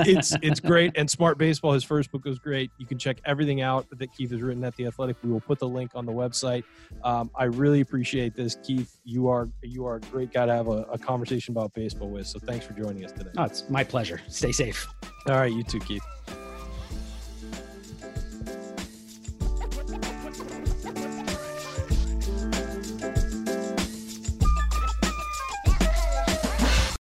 [0.08, 0.92] it's it's great.
[0.96, 2.70] And Smart Baseball, his first book was great.
[2.78, 5.18] You can check everything out that Keith has written at the Athletic.
[5.22, 6.64] We will put the link on the website.
[7.04, 8.98] Um, I really appreciate this, Keith.
[9.04, 12.26] You are you are a great guy to have a, a conversation about baseball with.
[12.26, 13.30] So thanks for joining us today.
[13.36, 14.22] Oh, it's my pleasure.
[14.28, 14.86] Stay safe.
[15.28, 16.02] All right, you too, Keith.